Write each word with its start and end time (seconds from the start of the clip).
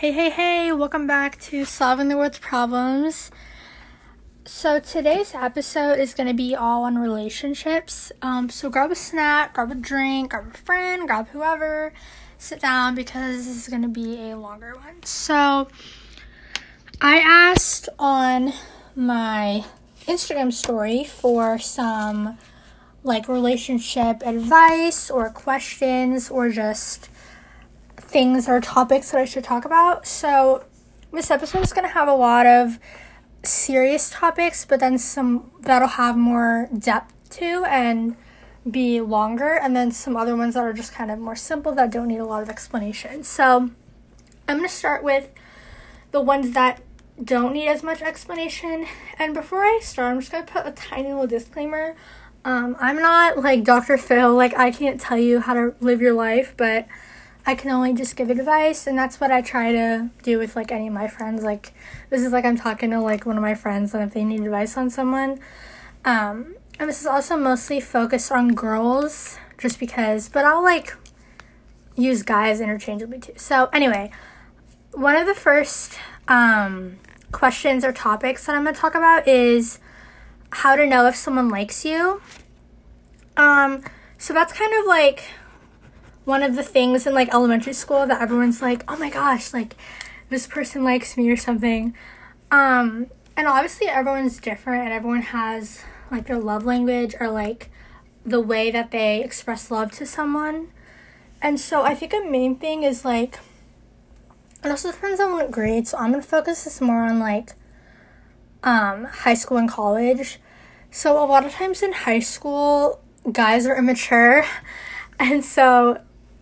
Hey, 0.00 0.12
hey, 0.12 0.28
hey, 0.28 0.72
welcome 0.72 1.06
back 1.06 1.40
to 1.40 1.64
Solving 1.64 2.08
the 2.08 2.18
World's 2.18 2.38
Problems. 2.38 3.30
So, 4.44 4.78
today's 4.78 5.34
episode 5.34 5.98
is 5.98 6.12
going 6.12 6.26
to 6.26 6.34
be 6.34 6.54
all 6.54 6.84
on 6.84 6.98
relationships. 6.98 8.12
Um, 8.20 8.50
so, 8.50 8.68
grab 8.68 8.90
a 8.90 8.94
snack, 8.94 9.54
grab 9.54 9.70
a 9.70 9.74
drink, 9.74 10.32
grab 10.32 10.48
a 10.52 10.58
friend, 10.58 11.06
grab 11.06 11.28
whoever, 11.28 11.94
sit 12.36 12.60
down 12.60 12.94
because 12.94 13.46
this 13.46 13.56
is 13.56 13.68
going 13.68 13.80
to 13.80 13.88
be 13.88 14.20
a 14.30 14.36
longer 14.36 14.74
one. 14.74 15.02
So, 15.02 15.68
I 17.00 17.16
asked 17.16 17.88
on 17.98 18.52
my 18.94 19.64
Instagram 20.06 20.52
story 20.52 21.04
for 21.04 21.58
some 21.58 22.36
like 23.02 23.28
relationship 23.28 24.22
advice 24.26 25.10
or 25.10 25.30
questions 25.30 26.28
or 26.28 26.50
just 26.50 27.08
things 27.96 28.48
or 28.48 28.60
topics 28.60 29.10
that 29.10 29.20
I 29.20 29.24
should 29.24 29.44
talk 29.44 29.64
about. 29.64 30.06
So, 30.06 30.64
this 31.12 31.30
episode 31.30 31.62
is 31.62 31.72
going 31.72 31.86
to 31.86 31.92
have 31.92 32.08
a 32.08 32.14
lot 32.14 32.46
of 32.46 32.78
serious 33.42 34.10
topics, 34.10 34.64
but 34.64 34.80
then 34.80 34.98
some 34.98 35.50
that'll 35.60 35.88
have 35.88 36.16
more 36.16 36.68
depth 36.76 37.14
to 37.30 37.64
and 37.66 38.16
be 38.68 39.00
longer, 39.00 39.54
and 39.54 39.76
then 39.76 39.92
some 39.92 40.16
other 40.16 40.36
ones 40.36 40.54
that 40.54 40.60
are 40.60 40.72
just 40.72 40.92
kind 40.92 41.10
of 41.10 41.18
more 41.18 41.36
simple 41.36 41.72
that 41.72 41.90
don't 41.90 42.08
need 42.08 42.18
a 42.18 42.24
lot 42.24 42.42
of 42.42 42.48
explanation. 42.48 43.22
So, 43.22 43.70
I'm 44.48 44.58
going 44.58 44.68
to 44.68 44.74
start 44.74 45.02
with 45.02 45.32
the 46.12 46.20
ones 46.20 46.52
that 46.52 46.80
don't 47.22 47.52
need 47.52 47.68
as 47.68 47.82
much 47.82 48.02
explanation. 48.02 48.86
And 49.18 49.34
before 49.34 49.64
I 49.64 49.80
start, 49.82 50.12
I'm 50.12 50.20
just 50.20 50.32
going 50.32 50.44
to 50.44 50.52
put 50.52 50.66
a 50.66 50.72
tiny 50.72 51.08
little 51.08 51.26
disclaimer. 51.26 51.96
Um, 52.44 52.76
I'm 52.78 52.96
not 52.96 53.38
like 53.38 53.64
Dr. 53.64 53.98
Phil, 53.98 54.34
like, 54.34 54.56
I 54.56 54.70
can't 54.70 55.00
tell 55.00 55.18
you 55.18 55.40
how 55.40 55.54
to 55.54 55.74
live 55.80 56.00
your 56.00 56.12
life, 56.12 56.54
but 56.56 56.86
I 57.48 57.54
can 57.54 57.70
only 57.70 57.94
just 57.94 58.16
give 58.16 58.28
advice, 58.28 58.88
and 58.88 58.98
that's 58.98 59.20
what 59.20 59.30
I 59.30 59.40
try 59.40 59.70
to 59.70 60.10
do 60.24 60.38
with 60.38 60.56
like 60.56 60.72
any 60.72 60.88
of 60.88 60.92
my 60.92 61.06
friends. 61.06 61.44
Like, 61.44 61.72
this 62.10 62.22
is 62.22 62.32
like 62.32 62.44
I'm 62.44 62.56
talking 62.56 62.90
to 62.90 63.00
like 63.00 63.24
one 63.24 63.36
of 63.36 63.42
my 63.42 63.54
friends, 63.54 63.94
and 63.94 64.02
if 64.02 64.12
they 64.12 64.24
need 64.24 64.40
advice 64.40 64.76
on 64.76 64.90
someone, 64.90 65.38
um, 66.04 66.56
and 66.78 66.88
this 66.88 67.00
is 67.00 67.06
also 67.06 67.36
mostly 67.36 67.80
focused 67.80 68.32
on 68.32 68.54
girls, 68.54 69.38
just 69.58 69.78
because, 69.78 70.28
but 70.28 70.44
I'll 70.44 70.62
like 70.62 70.96
use 71.94 72.24
guys 72.24 72.60
interchangeably 72.60 73.20
too. 73.20 73.34
So, 73.36 73.70
anyway, 73.72 74.10
one 74.92 75.14
of 75.14 75.26
the 75.26 75.34
first 75.34 75.98
um, 76.26 76.98
questions 77.30 77.84
or 77.84 77.92
topics 77.92 78.46
that 78.46 78.56
I'm 78.56 78.64
to 78.66 78.72
talk 78.72 78.94
about 78.94 79.28
is 79.28 79.78
how 80.50 80.74
to 80.74 80.84
know 80.84 81.06
if 81.06 81.14
someone 81.14 81.48
likes 81.48 81.84
you. 81.84 82.20
Um, 83.36 83.84
so 84.18 84.32
that's 84.32 84.52
kind 84.52 84.72
of 84.80 84.86
like 84.86 85.24
one 86.26 86.42
of 86.42 86.56
the 86.56 86.62
things 86.62 87.06
in 87.06 87.14
like 87.14 87.32
elementary 87.32 87.72
school 87.72 88.04
that 88.06 88.20
everyone's 88.20 88.60
like, 88.60 88.82
oh 88.88 88.96
my 88.96 89.08
gosh, 89.08 89.54
like 89.54 89.76
this 90.28 90.46
person 90.46 90.82
likes 90.82 91.16
me 91.16 91.30
or 91.30 91.36
something. 91.36 91.94
Um, 92.50 93.06
and 93.36 93.46
obviously 93.46 93.86
everyone's 93.86 94.38
different 94.38 94.84
and 94.84 94.92
everyone 94.92 95.22
has 95.22 95.82
like 96.10 96.26
their 96.26 96.38
love 96.38 96.64
language 96.66 97.14
or 97.20 97.28
like 97.28 97.70
the 98.24 98.40
way 98.40 98.72
that 98.72 98.90
they 98.90 99.22
express 99.22 99.70
love 99.70 99.92
to 99.92 100.04
someone. 100.04 100.68
And 101.40 101.60
so 101.60 101.82
I 101.82 101.94
think 101.94 102.12
a 102.12 102.28
main 102.28 102.56
thing 102.56 102.82
is 102.82 103.04
like 103.04 103.38
it 104.64 104.68
also 104.68 104.90
depends 104.90 105.20
on 105.20 105.32
what 105.32 105.52
grade. 105.52 105.86
So 105.86 105.96
I'm 105.96 106.10
gonna 106.10 106.24
focus 106.24 106.64
this 106.64 106.80
more 106.80 107.04
on 107.04 107.20
like 107.20 107.52
um 108.64 109.04
high 109.04 109.34
school 109.34 109.58
and 109.58 109.70
college. 109.70 110.40
So 110.90 111.22
a 111.22 111.26
lot 111.26 111.44
of 111.44 111.52
times 111.52 111.84
in 111.84 111.92
high 111.92 112.18
school, 112.18 113.00
guys 113.30 113.64
are 113.64 113.76
immature. 113.76 114.44
And 115.18 115.42
so 115.42 115.98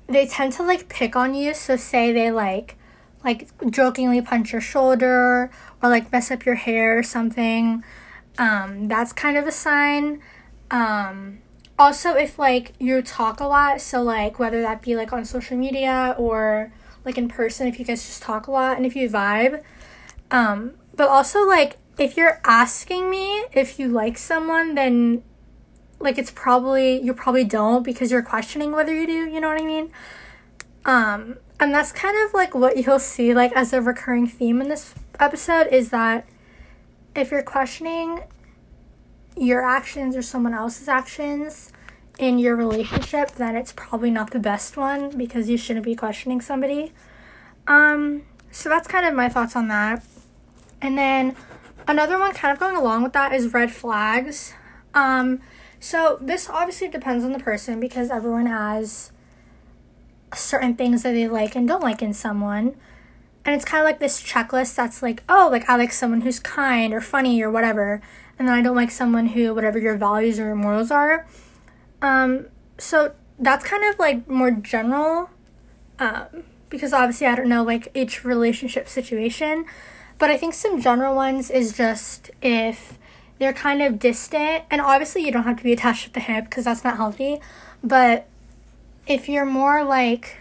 they 0.06 0.26
tend 0.26 0.52
to 0.54 0.62
like 0.62 0.88
pick 0.88 1.16
on 1.16 1.34
you. 1.34 1.54
So 1.54 1.76
say 1.76 2.12
they 2.12 2.30
like 2.30 2.76
like 3.24 3.48
jokingly 3.70 4.20
punch 4.20 4.52
your 4.52 4.60
shoulder 4.60 5.50
or 5.82 5.88
like 5.88 6.12
mess 6.12 6.30
up 6.30 6.44
your 6.44 6.56
hair 6.56 6.98
or 6.98 7.02
something. 7.02 7.82
Um, 8.38 8.88
that's 8.88 9.12
kind 9.12 9.36
of 9.36 9.46
a 9.46 9.52
sign. 9.52 10.20
Um, 10.70 11.38
also, 11.78 12.14
if 12.14 12.38
like 12.38 12.72
you 12.78 13.00
talk 13.02 13.40
a 13.40 13.46
lot, 13.46 13.80
so 13.80 14.02
like 14.02 14.38
whether 14.38 14.60
that 14.62 14.82
be 14.82 14.94
like 14.94 15.12
on 15.12 15.24
social 15.24 15.56
media 15.56 16.14
or 16.18 16.72
like 17.04 17.18
in 17.18 17.28
person, 17.28 17.66
if 17.66 17.78
you 17.78 17.84
guys 17.84 18.04
just 18.04 18.22
talk 18.22 18.46
a 18.46 18.50
lot 18.50 18.76
and 18.76 18.86
if 18.86 18.94
you 18.94 19.08
vibe. 19.08 19.62
Um, 20.30 20.74
but 20.94 21.08
also 21.08 21.46
like 21.46 21.76
if 21.98 22.16
you're 22.16 22.40
asking 22.44 23.10
me 23.10 23.44
if 23.52 23.78
you 23.78 23.88
like 23.88 24.18
someone, 24.18 24.74
then 24.74 25.22
like 25.98 26.18
it's 26.18 26.30
probably 26.30 27.00
you 27.00 27.14
probably 27.14 27.44
don't 27.44 27.82
because 27.82 28.10
you're 28.10 28.22
questioning 28.22 28.72
whether 28.72 28.92
you 28.94 29.06
do, 29.06 29.28
you 29.30 29.40
know 29.40 29.48
what 29.48 29.60
I 29.60 29.64
mean? 29.64 29.90
Um 30.84 31.38
and 31.60 31.74
that's 31.74 31.92
kind 31.92 32.16
of 32.26 32.34
like 32.34 32.54
what 32.54 32.76
you'll 32.76 32.98
see 32.98 33.34
like 33.34 33.52
as 33.52 33.72
a 33.72 33.80
recurring 33.80 34.26
theme 34.26 34.60
in 34.60 34.68
this 34.68 34.94
episode 35.18 35.68
is 35.68 35.90
that 35.90 36.26
if 37.14 37.30
you're 37.30 37.42
questioning 37.42 38.24
your 39.36 39.64
actions 39.64 40.16
or 40.16 40.22
someone 40.22 40.54
else's 40.54 40.88
actions 40.88 41.72
in 42.18 42.38
your 42.38 42.54
relationship, 42.54 43.32
then 43.32 43.56
it's 43.56 43.72
probably 43.72 44.10
not 44.10 44.30
the 44.30 44.38
best 44.38 44.76
one 44.76 45.16
because 45.16 45.48
you 45.48 45.56
shouldn't 45.56 45.84
be 45.84 45.94
questioning 45.94 46.40
somebody. 46.40 46.92
Um 47.66 48.22
so 48.50 48.68
that's 48.68 48.86
kind 48.86 49.06
of 49.06 49.14
my 49.14 49.28
thoughts 49.28 49.56
on 49.56 49.68
that. 49.68 50.04
And 50.80 50.98
then 50.98 51.34
another 51.88 52.18
one 52.18 52.32
kind 52.34 52.52
of 52.52 52.58
going 52.58 52.76
along 52.76 53.02
with 53.02 53.12
that 53.14 53.32
is 53.32 53.54
red 53.54 53.72
flags. 53.72 54.52
Um 54.92 55.40
so 55.84 56.16
this 56.18 56.48
obviously 56.48 56.88
depends 56.88 57.26
on 57.26 57.32
the 57.32 57.38
person 57.38 57.78
because 57.78 58.08
everyone 58.08 58.46
has 58.46 59.12
certain 60.32 60.74
things 60.76 61.02
that 61.02 61.12
they 61.12 61.28
like 61.28 61.54
and 61.54 61.68
don't 61.68 61.82
like 61.82 62.00
in 62.00 62.14
someone. 62.14 62.74
And 63.44 63.54
it's 63.54 63.66
kind 63.66 63.82
of 63.82 63.84
like 63.84 63.98
this 63.98 64.22
checklist 64.22 64.76
that's 64.76 65.02
like, 65.02 65.22
oh, 65.28 65.50
like 65.52 65.68
I 65.68 65.76
like 65.76 65.92
someone 65.92 66.22
who's 66.22 66.40
kind 66.40 66.94
or 66.94 67.02
funny 67.02 67.42
or 67.42 67.50
whatever. 67.50 68.00
And 68.38 68.48
then 68.48 68.54
I 68.54 68.62
don't 68.62 68.74
like 68.74 68.90
someone 68.90 69.26
who, 69.26 69.52
whatever 69.52 69.78
your 69.78 69.94
values 69.94 70.38
or 70.38 70.54
morals 70.56 70.90
are. 70.90 71.26
Um, 72.00 72.46
so 72.78 73.12
that's 73.38 73.66
kind 73.66 73.84
of 73.84 73.98
like 73.98 74.26
more 74.26 74.52
general. 74.52 75.28
Um, 75.98 76.44
because 76.70 76.94
obviously 76.94 77.26
I 77.26 77.34
don't 77.34 77.50
know 77.50 77.62
like 77.62 77.88
each 77.92 78.24
relationship 78.24 78.88
situation. 78.88 79.66
But 80.16 80.30
I 80.30 80.38
think 80.38 80.54
some 80.54 80.80
general 80.80 81.14
ones 81.14 81.50
is 81.50 81.76
just 81.76 82.30
if 82.40 82.98
they're 83.38 83.52
kind 83.52 83.82
of 83.82 83.98
distant 83.98 84.64
and 84.70 84.80
obviously 84.80 85.24
you 85.24 85.32
don't 85.32 85.44
have 85.44 85.56
to 85.56 85.64
be 85.64 85.72
attached 85.72 86.06
at 86.06 86.14
the 86.14 86.20
hip 86.20 86.44
because 86.44 86.64
that's 86.64 86.84
not 86.84 86.96
healthy 86.96 87.40
but 87.82 88.26
if 89.06 89.28
you're 89.28 89.44
more 89.44 89.84
like 89.84 90.38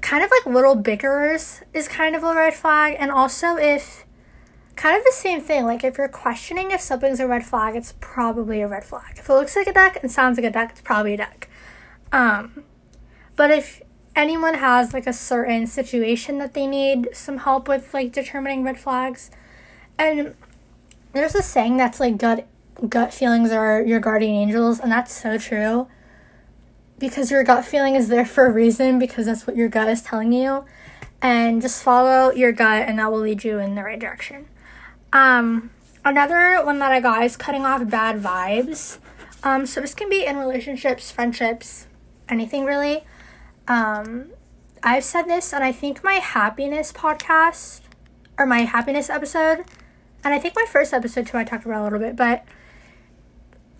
kind 0.00 0.22
of 0.22 0.30
like 0.30 0.46
little 0.46 0.76
bickerers 0.76 1.62
is 1.72 1.88
kind 1.88 2.14
of 2.14 2.22
a 2.22 2.34
red 2.34 2.54
flag 2.54 2.96
and 2.98 3.10
also 3.10 3.56
if 3.56 4.04
kind 4.76 4.96
of 4.96 5.02
the 5.04 5.12
same 5.12 5.40
thing 5.40 5.64
like 5.64 5.82
if 5.82 5.96
you're 5.96 6.08
questioning 6.08 6.70
if 6.70 6.80
something's 6.80 7.18
a 7.18 7.26
red 7.26 7.44
flag 7.44 7.74
it's 7.74 7.94
probably 8.00 8.60
a 8.60 8.68
red 8.68 8.84
flag. 8.84 9.16
If 9.16 9.28
it 9.28 9.32
looks 9.32 9.56
like 9.56 9.66
a 9.66 9.72
duck 9.72 9.98
and 10.02 10.12
sounds 10.12 10.38
like 10.38 10.46
a 10.46 10.50
duck 10.50 10.70
it's 10.70 10.80
probably 10.80 11.14
a 11.14 11.16
duck. 11.16 11.48
Um 12.12 12.62
but 13.34 13.50
if 13.50 13.82
anyone 14.14 14.54
has 14.54 14.92
like 14.92 15.06
a 15.06 15.12
certain 15.12 15.66
situation 15.66 16.38
that 16.38 16.54
they 16.54 16.66
need 16.66 17.08
some 17.12 17.38
help 17.38 17.66
with 17.66 17.92
like 17.92 18.12
determining 18.12 18.62
red 18.62 18.78
flags 18.78 19.30
and 19.98 20.34
there's 21.16 21.34
a 21.34 21.42
saying 21.42 21.76
that's 21.76 21.98
like 21.98 22.18
gut 22.18 22.46
gut 22.88 23.12
feelings 23.12 23.50
are 23.50 23.82
your 23.82 24.00
guardian 24.00 24.34
angels, 24.34 24.78
and 24.78 24.92
that's 24.92 25.12
so 25.12 25.38
true. 25.38 25.88
Because 26.98 27.30
your 27.30 27.42
gut 27.44 27.64
feeling 27.64 27.94
is 27.94 28.08
there 28.08 28.24
for 28.24 28.46
a 28.46 28.52
reason, 28.52 28.98
because 28.98 29.26
that's 29.26 29.46
what 29.46 29.56
your 29.56 29.68
gut 29.68 29.88
is 29.88 30.02
telling 30.02 30.32
you. 30.32 30.64
And 31.20 31.60
just 31.60 31.82
follow 31.82 32.30
your 32.32 32.52
gut, 32.52 32.88
and 32.88 32.98
that 32.98 33.10
will 33.10 33.20
lead 33.20 33.44
you 33.44 33.58
in 33.58 33.74
the 33.74 33.82
right 33.82 33.98
direction. 33.98 34.46
Um, 35.12 35.70
another 36.04 36.64
one 36.64 36.78
that 36.78 36.92
I 36.92 37.00
got 37.00 37.22
is 37.22 37.36
cutting 37.36 37.64
off 37.64 37.88
bad 37.88 38.22
vibes. 38.22 38.98
Um, 39.42 39.66
so 39.66 39.80
this 39.80 39.94
can 39.94 40.08
be 40.08 40.24
in 40.24 40.36
relationships, 40.36 41.10
friendships, 41.10 41.86
anything 42.28 42.64
really. 42.64 43.04
Um, 43.68 44.30
I've 44.82 45.04
said 45.04 45.22
this, 45.22 45.52
and 45.52 45.64
I 45.64 45.72
think 45.72 46.04
my 46.04 46.14
happiness 46.14 46.92
podcast 46.92 47.80
or 48.38 48.46
my 48.46 48.60
happiness 48.60 49.08
episode 49.08 49.64
and 50.26 50.34
I 50.34 50.40
think 50.40 50.56
my 50.56 50.66
first 50.68 50.92
episode 50.92 51.28
too, 51.28 51.38
I 51.38 51.44
talked 51.44 51.64
about 51.64 51.82
a 51.82 51.84
little 51.84 52.00
bit, 52.00 52.16
but 52.16 52.44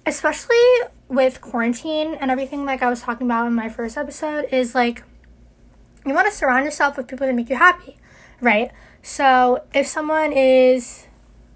especially 0.07 0.57
with 1.09 1.41
quarantine 1.41 2.15
and 2.21 2.31
everything, 2.31 2.65
like 2.65 2.83
I 2.83 2.89
was 2.89 3.01
talking 3.01 3.27
about 3.27 3.49
in 3.49 3.53
my 3.53 3.69
first 3.69 3.97
episode, 3.97 4.47
is 4.53 4.73
like 4.73 5.03
you 6.07 6.15
want 6.15 6.31
to 6.31 6.33
surround 6.33 6.65
yourself 6.65 6.97
with 6.97 7.09
people 7.09 7.27
that 7.27 7.35
make 7.35 7.51
you 7.51 7.57
happy, 7.57 7.97
right? 8.41 8.71
So 9.03 9.65
if 9.75 9.89
someone 9.89 10.33
is 10.33 11.09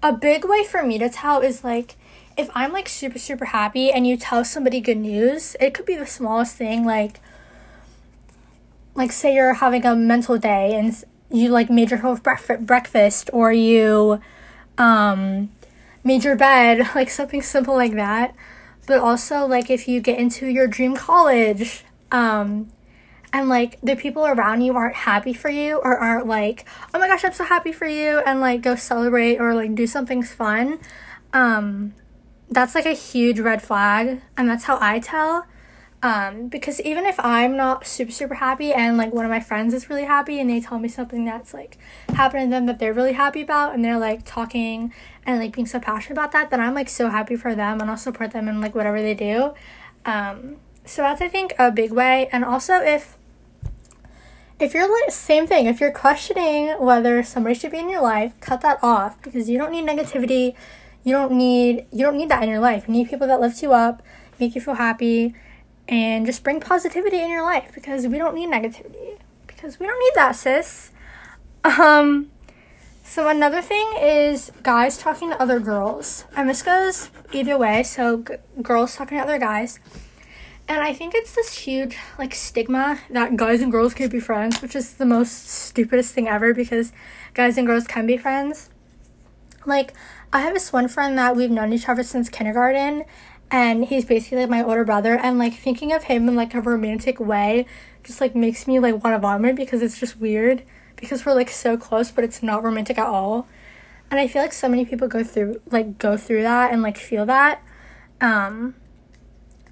a 0.03 0.11
big 0.11 0.43
way 0.43 0.65
for 0.65 0.83
me 0.83 0.97
to 0.97 1.07
tell 1.07 1.39
is 1.39 1.63
like 1.63 1.95
if 2.35 2.49
I'm 2.53 2.73
like 2.73 2.89
super 2.89 3.17
super 3.17 3.45
happy 3.45 3.93
and 3.93 4.05
you 4.05 4.17
tell 4.17 4.43
somebody 4.43 4.81
good 4.81 4.97
news, 4.97 5.55
it 5.61 5.73
could 5.73 5.85
be 5.85 5.95
the 5.95 6.05
smallest 6.05 6.57
thing 6.57 6.83
like 6.83 7.21
like 8.93 9.13
say 9.13 9.33
you're 9.33 9.53
having 9.53 9.85
a 9.85 9.95
mental 9.95 10.37
day 10.37 10.75
and 10.75 11.01
you 11.29 11.47
like 11.47 11.69
made 11.69 11.91
your 11.91 11.99
whole 12.01 12.17
breakfast 12.17 13.29
or 13.31 13.53
you 13.53 14.19
um, 14.81 15.51
made 16.03 16.23
your 16.23 16.35
bed, 16.35 16.89
like 16.95 17.09
something 17.09 17.41
simple 17.41 17.75
like 17.75 17.93
that. 17.93 18.35
But 18.87 18.99
also, 18.99 19.45
like 19.45 19.69
if 19.69 19.87
you 19.87 20.01
get 20.01 20.19
into 20.19 20.47
your 20.47 20.67
dream 20.67 20.95
college, 20.95 21.85
um, 22.11 22.71
and 23.31 23.47
like 23.47 23.79
the 23.81 23.95
people 23.95 24.25
around 24.25 24.61
you 24.61 24.75
aren't 24.75 24.95
happy 24.95 25.33
for 25.33 25.49
you 25.49 25.77
or 25.77 25.97
aren't 25.97 26.27
like, 26.27 26.65
oh 26.93 26.99
my 26.99 27.07
gosh, 27.07 27.23
I'm 27.23 27.31
so 27.31 27.45
happy 27.45 27.71
for 27.71 27.85
you, 27.85 28.19
and 28.25 28.41
like 28.41 28.61
go 28.61 28.75
celebrate 28.75 29.37
or 29.37 29.53
like 29.53 29.75
do 29.75 29.85
something 29.87 30.23
fun, 30.23 30.79
um, 31.31 31.93
that's 32.49 32.75
like 32.75 32.87
a 32.87 32.93
huge 32.93 33.39
red 33.39 33.61
flag. 33.61 34.21
And 34.35 34.49
that's 34.49 34.65
how 34.65 34.79
I 34.81 34.99
tell. 34.99 35.45
Um, 36.03 36.47
because 36.47 36.81
even 36.81 37.05
if 37.05 37.19
I'm 37.19 37.55
not 37.55 37.85
super, 37.85 38.11
super 38.11 38.33
happy 38.35 38.73
and 38.73 38.97
like 38.97 39.13
one 39.13 39.23
of 39.23 39.29
my 39.29 39.39
friends 39.39 39.71
is 39.73 39.87
really 39.87 40.05
happy 40.05 40.39
and 40.39 40.49
they 40.49 40.59
tell 40.59 40.79
me 40.79 40.87
something 40.87 41.25
that's 41.25 41.53
like 41.53 41.77
happened 42.09 42.47
to 42.47 42.49
them 42.49 42.65
that 42.65 42.79
they're 42.79 42.93
really 42.93 43.13
happy 43.13 43.41
about 43.41 43.75
and 43.75 43.85
they're 43.85 43.99
like 43.99 44.25
talking 44.25 44.91
and 45.27 45.39
like 45.39 45.53
being 45.53 45.67
so 45.67 45.79
passionate 45.79 46.13
about 46.13 46.31
that, 46.31 46.49
then 46.49 46.59
I'm 46.59 46.73
like 46.73 46.89
so 46.89 47.09
happy 47.09 47.35
for 47.35 47.53
them 47.53 47.79
and 47.79 47.89
I'll 47.89 47.97
support 47.97 48.31
them 48.31 48.47
in 48.47 48.59
like 48.59 48.73
whatever 48.73 48.99
they 48.99 49.13
do. 49.13 49.53
Um, 50.03 50.57
so 50.85 51.03
that's 51.03 51.21
I 51.21 51.27
think 51.27 51.53
a 51.59 51.71
big 51.71 51.91
way. 51.91 52.29
And 52.31 52.43
also 52.43 52.81
if 52.81 53.17
if 54.59 54.73
you're 54.73 54.91
like 54.91 55.11
same 55.11 55.45
thing, 55.45 55.67
if 55.67 55.79
you're 55.79 55.91
questioning 55.91 56.69
whether 56.79 57.21
somebody 57.21 57.53
should 57.53 57.71
be 57.71 57.77
in 57.77 57.89
your 57.89 58.01
life, 58.01 58.33
cut 58.39 58.61
that 58.61 58.79
off 58.81 59.21
because 59.21 59.49
you 59.49 59.57
don't 59.59 59.71
need 59.71 59.85
negativity. 59.85 60.55
You 61.03 61.13
don't 61.13 61.31
need 61.31 61.85
you 61.91 61.99
don't 61.99 62.17
need 62.17 62.29
that 62.29 62.41
in 62.41 62.49
your 62.49 62.59
life. 62.59 62.87
You 62.87 62.93
need 62.93 63.09
people 63.09 63.27
that 63.27 63.39
lift 63.39 63.61
you 63.61 63.71
up, 63.73 64.01
make 64.39 64.55
you 64.55 64.61
feel 64.61 64.75
happy, 64.75 65.35
and 65.91 66.25
just 66.25 66.43
bring 66.43 66.61
positivity 66.61 67.21
in 67.21 67.29
your 67.29 67.43
life 67.43 67.71
because 67.75 68.07
we 68.07 68.17
don't 68.17 68.33
need 68.33 68.49
negativity. 68.49 69.19
Because 69.45 69.79
we 69.79 69.85
don't 69.85 69.99
need 69.99 70.13
that, 70.15 70.31
sis. 70.31 70.91
Um 71.63 72.31
so 73.03 73.27
another 73.27 73.61
thing 73.61 73.91
is 73.99 74.53
guys 74.63 74.97
talking 74.97 75.29
to 75.31 75.41
other 75.41 75.59
girls. 75.59 76.23
And 76.35 76.49
this 76.49 76.63
goes 76.63 77.09
either 77.33 77.57
way, 77.57 77.83
so 77.83 78.23
g- 78.23 78.35
girls 78.61 78.95
talking 78.95 79.17
to 79.17 79.23
other 79.23 79.37
guys. 79.37 79.79
And 80.69 80.81
I 80.81 80.93
think 80.93 81.13
it's 81.13 81.35
this 81.35 81.53
huge 81.57 81.97
like 82.17 82.33
stigma 82.33 82.99
that 83.09 83.35
guys 83.35 83.61
and 83.61 83.69
girls 83.69 83.93
can't 83.93 84.11
be 84.11 84.21
friends, 84.21 84.61
which 84.61 84.77
is 84.77 84.93
the 84.93 85.05
most 85.05 85.49
stupidest 85.49 86.13
thing 86.13 86.29
ever 86.29 86.53
because 86.53 86.93
guys 87.33 87.57
and 87.57 87.67
girls 87.67 87.85
can 87.85 88.07
be 88.07 88.15
friends. 88.15 88.69
Like 89.65 89.91
I 90.31 90.39
have 90.39 90.53
this 90.53 90.71
one 90.71 90.87
friend 90.87 91.17
that 91.17 91.35
we've 91.35 91.51
known 91.51 91.73
each 91.73 91.89
other 91.89 92.03
since 92.03 92.29
kindergarten 92.29 93.03
and 93.51 93.85
he's 93.85 94.05
basically 94.05 94.39
like 94.39 94.49
my 94.49 94.63
older 94.63 94.85
brother 94.85 95.15
and 95.15 95.37
like 95.37 95.53
thinking 95.53 95.91
of 95.91 96.03
him 96.03 96.27
in 96.29 96.35
like 96.35 96.55
a 96.55 96.61
romantic 96.61 97.19
way 97.19 97.65
just 98.03 98.21
like 98.21 98.33
makes 98.33 98.65
me 98.65 98.79
like 98.79 99.03
want 99.03 99.13
to 99.13 99.19
vomit 99.19 99.55
because 99.55 99.81
it's 99.81 99.99
just 99.99 100.19
weird 100.19 100.63
because 100.95 101.25
we're 101.25 101.33
like 101.33 101.49
so 101.49 101.75
close 101.75 102.09
but 102.09 102.23
it's 102.23 102.41
not 102.41 102.63
romantic 102.63 102.97
at 102.97 103.05
all. 103.05 103.47
And 104.09 104.19
I 104.19 104.27
feel 104.27 104.41
like 104.41 104.53
so 104.53 104.67
many 104.67 104.85
people 104.85 105.07
go 105.07 105.23
through 105.23 105.61
like 105.69 105.97
go 105.97 106.17
through 106.17 106.43
that 106.43 106.71
and 106.71 106.81
like 106.81 106.97
feel 106.97 107.25
that. 107.25 107.61
Um 108.21 108.75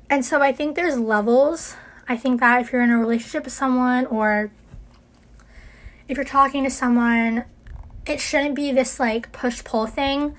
and 0.10 0.26
so 0.26 0.42
I 0.42 0.52
think 0.52 0.76
there's 0.76 1.00
levels. 1.00 1.76
I 2.08 2.18
think 2.18 2.40
that 2.42 2.62
if 2.62 2.72
you're 2.72 2.82
in 2.82 2.90
a 2.90 2.98
relationship 2.98 3.46
with 3.46 3.54
someone 3.54 4.06
or 4.08 4.52
if 6.08 6.18
you're 6.18 6.26
talking 6.26 6.64
to 6.64 6.70
someone, 6.72 7.46
it 8.08 8.20
shouldn't 8.20 8.56
be 8.56 8.72
this 8.72 9.00
like 9.00 9.32
push 9.32 9.64
pull 9.64 9.86
thing. 9.86 10.36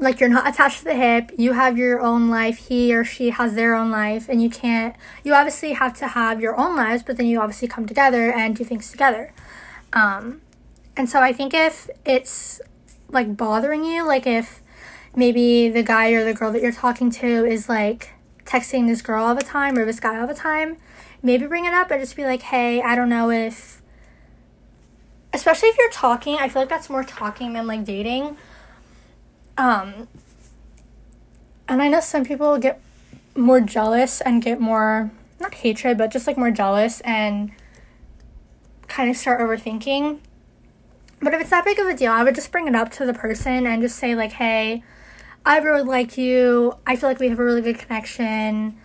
Like 0.00 0.20
you're 0.20 0.28
not 0.28 0.48
attached 0.48 0.78
to 0.78 0.84
the 0.84 0.94
hip, 0.94 1.32
you 1.36 1.54
have 1.54 1.76
your 1.76 2.00
own 2.00 2.30
life, 2.30 2.68
he 2.68 2.94
or 2.94 3.02
she 3.02 3.30
has 3.30 3.54
their 3.54 3.74
own 3.74 3.90
life, 3.90 4.28
and 4.28 4.40
you 4.40 4.48
can't, 4.48 4.94
you 5.24 5.34
obviously 5.34 5.72
have 5.72 5.92
to 5.98 6.08
have 6.08 6.40
your 6.40 6.56
own 6.56 6.76
lives, 6.76 7.02
but 7.02 7.16
then 7.16 7.26
you 7.26 7.40
obviously 7.40 7.66
come 7.66 7.84
together 7.84 8.32
and 8.32 8.54
do 8.54 8.64
things 8.64 8.90
together. 8.92 9.34
Um, 9.92 10.40
and 10.96 11.10
so 11.10 11.20
I 11.20 11.32
think 11.32 11.52
if 11.52 11.90
it's 12.04 12.60
like 13.10 13.36
bothering 13.36 13.84
you, 13.84 14.06
like 14.06 14.24
if 14.24 14.62
maybe 15.16 15.68
the 15.68 15.82
guy 15.82 16.10
or 16.10 16.22
the 16.24 16.34
girl 16.34 16.52
that 16.52 16.62
you're 16.62 16.70
talking 16.70 17.10
to 17.10 17.44
is 17.44 17.68
like, 17.68 18.12
texting 18.48 18.86
this 18.86 19.02
girl 19.02 19.24
all 19.24 19.34
the 19.34 19.42
time 19.42 19.76
or 19.76 19.84
this 19.84 20.00
guy 20.00 20.18
all 20.18 20.26
the 20.26 20.34
time, 20.34 20.78
maybe 21.22 21.46
bring 21.46 21.66
it 21.66 21.74
up 21.74 21.90
and 21.90 22.00
just 22.00 22.16
be 22.16 22.24
like, 22.24 22.42
hey, 22.42 22.80
I 22.80 22.94
don't 22.94 23.10
know 23.10 23.30
if, 23.30 23.82
especially 25.32 25.68
if 25.68 25.76
you're 25.78 25.90
talking, 25.90 26.36
I 26.36 26.48
feel 26.48 26.62
like 26.62 26.70
that's 26.70 26.88
more 26.88 27.04
talking 27.04 27.52
than 27.52 27.66
like 27.66 27.84
dating. 27.84 28.38
Um, 29.58 30.06
and 31.68 31.82
I 31.82 31.88
know 31.88 32.00
some 32.00 32.24
people 32.24 32.56
get 32.58 32.80
more 33.36 33.60
jealous 33.60 34.20
and 34.20 34.40
get 34.40 34.60
more, 34.60 35.10
not 35.40 35.52
hatred, 35.54 35.98
but 35.98 36.10
just 36.10 36.26
like 36.26 36.38
more 36.38 36.52
jealous 36.52 37.00
and 37.00 37.50
kind 38.86 39.10
of 39.10 39.16
start 39.16 39.40
overthinking. 39.40 40.20
But 41.20 41.34
if 41.34 41.40
it's 41.40 41.50
that 41.50 41.64
big 41.64 41.78
of 41.80 41.88
a 41.88 41.96
deal, 41.96 42.12
I 42.12 42.22
would 42.22 42.36
just 42.36 42.52
bring 42.52 42.68
it 42.68 42.76
up 42.76 42.90
to 42.92 43.04
the 43.04 43.12
person 43.12 43.66
and 43.66 43.82
just 43.82 43.96
say, 43.96 44.14
like, 44.14 44.32
hey, 44.32 44.84
I 45.44 45.58
really 45.58 45.82
like 45.82 46.16
you. 46.16 46.74
I 46.86 46.94
feel 46.94 47.08
like 47.08 47.18
we 47.18 47.28
have 47.28 47.38
a 47.40 47.44
really 47.44 47.62
good 47.62 47.78
connection. 47.78 48.78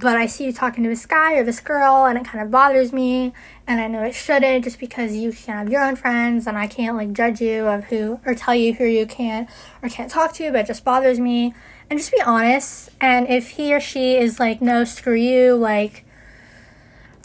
But 0.00 0.16
I 0.16 0.26
see 0.26 0.44
you 0.44 0.52
talking 0.52 0.84
to 0.84 0.88
this 0.88 1.06
guy 1.06 1.34
or 1.34 1.42
this 1.42 1.58
girl, 1.58 2.06
and 2.06 2.16
it 2.16 2.24
kind 2.24 2.42
of 2.42 2.52
bothers 2.52 2.92
me. 2.92 3.32
And 3.66 3.80
I 3.80 3.88
know 3.88 4.04
it 4.04 4.14
shouldn't 4.14 4.62
just 4.62 4.78
because 4.78 5.16
you 5.16 5.32
can 5.32 5.58
have 5.58 5.68
your 5.68 5.82
own 5.82 5.96
friends, 5.96 6.46
and 6.46 6.56
I 6.56 6.68
can't 6.68 6.96
like 6.96 7.12
judge 7.12 7.40
you 7.40 7.66
of 7.66 7.84
who 7.84 8.20
or 8.24 8.36
tell 8.36 8.54
you 8.54 8.74
who 8.74 8.84
you 8.84 9.06
can 9.06 9.48
or 9.82 9.88
can't 9.88 10.08
talk 10.08 10.34
to, 10.34 10.52
but 10.52 10.60
it 10.60 10.66
just 10.68 10.84
bothers 10.84 11.18
me. 11.18 11.52
And 11.90 11.98
just 11.98 12.12
be 12.12 12.22
honest. 12.22 12.90
And 13.00 13.28
if 13.28 13.50
he 13.50 13.74
or 13.74 13.80
she 13.80 14.16
is 14.16 14.38
like, 14.38 14.62
no, 14.62 14.84
screw 14.84 15.16
you, 15.16 15.56
like, 15.56 16.04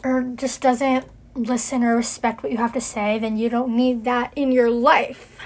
or 0.04 0.24
just 0.36 0.60
doesn't 0.60 1.06
listen 1.36 1.84
or 1.84 1.96
respect 1.96 2.42
what 2.42 2.52
you 2.52 2.58
have 2.58 2.74
to 2.74 2.82
say, 2.82 3.20
then 3.20 3.38
you 3.38 3.50
don't 3.50 3.76
need 3.76 4.04
that 4.06 4.34
in 4.36 4.52
your 4.52 4.70
life. 4.72 5.38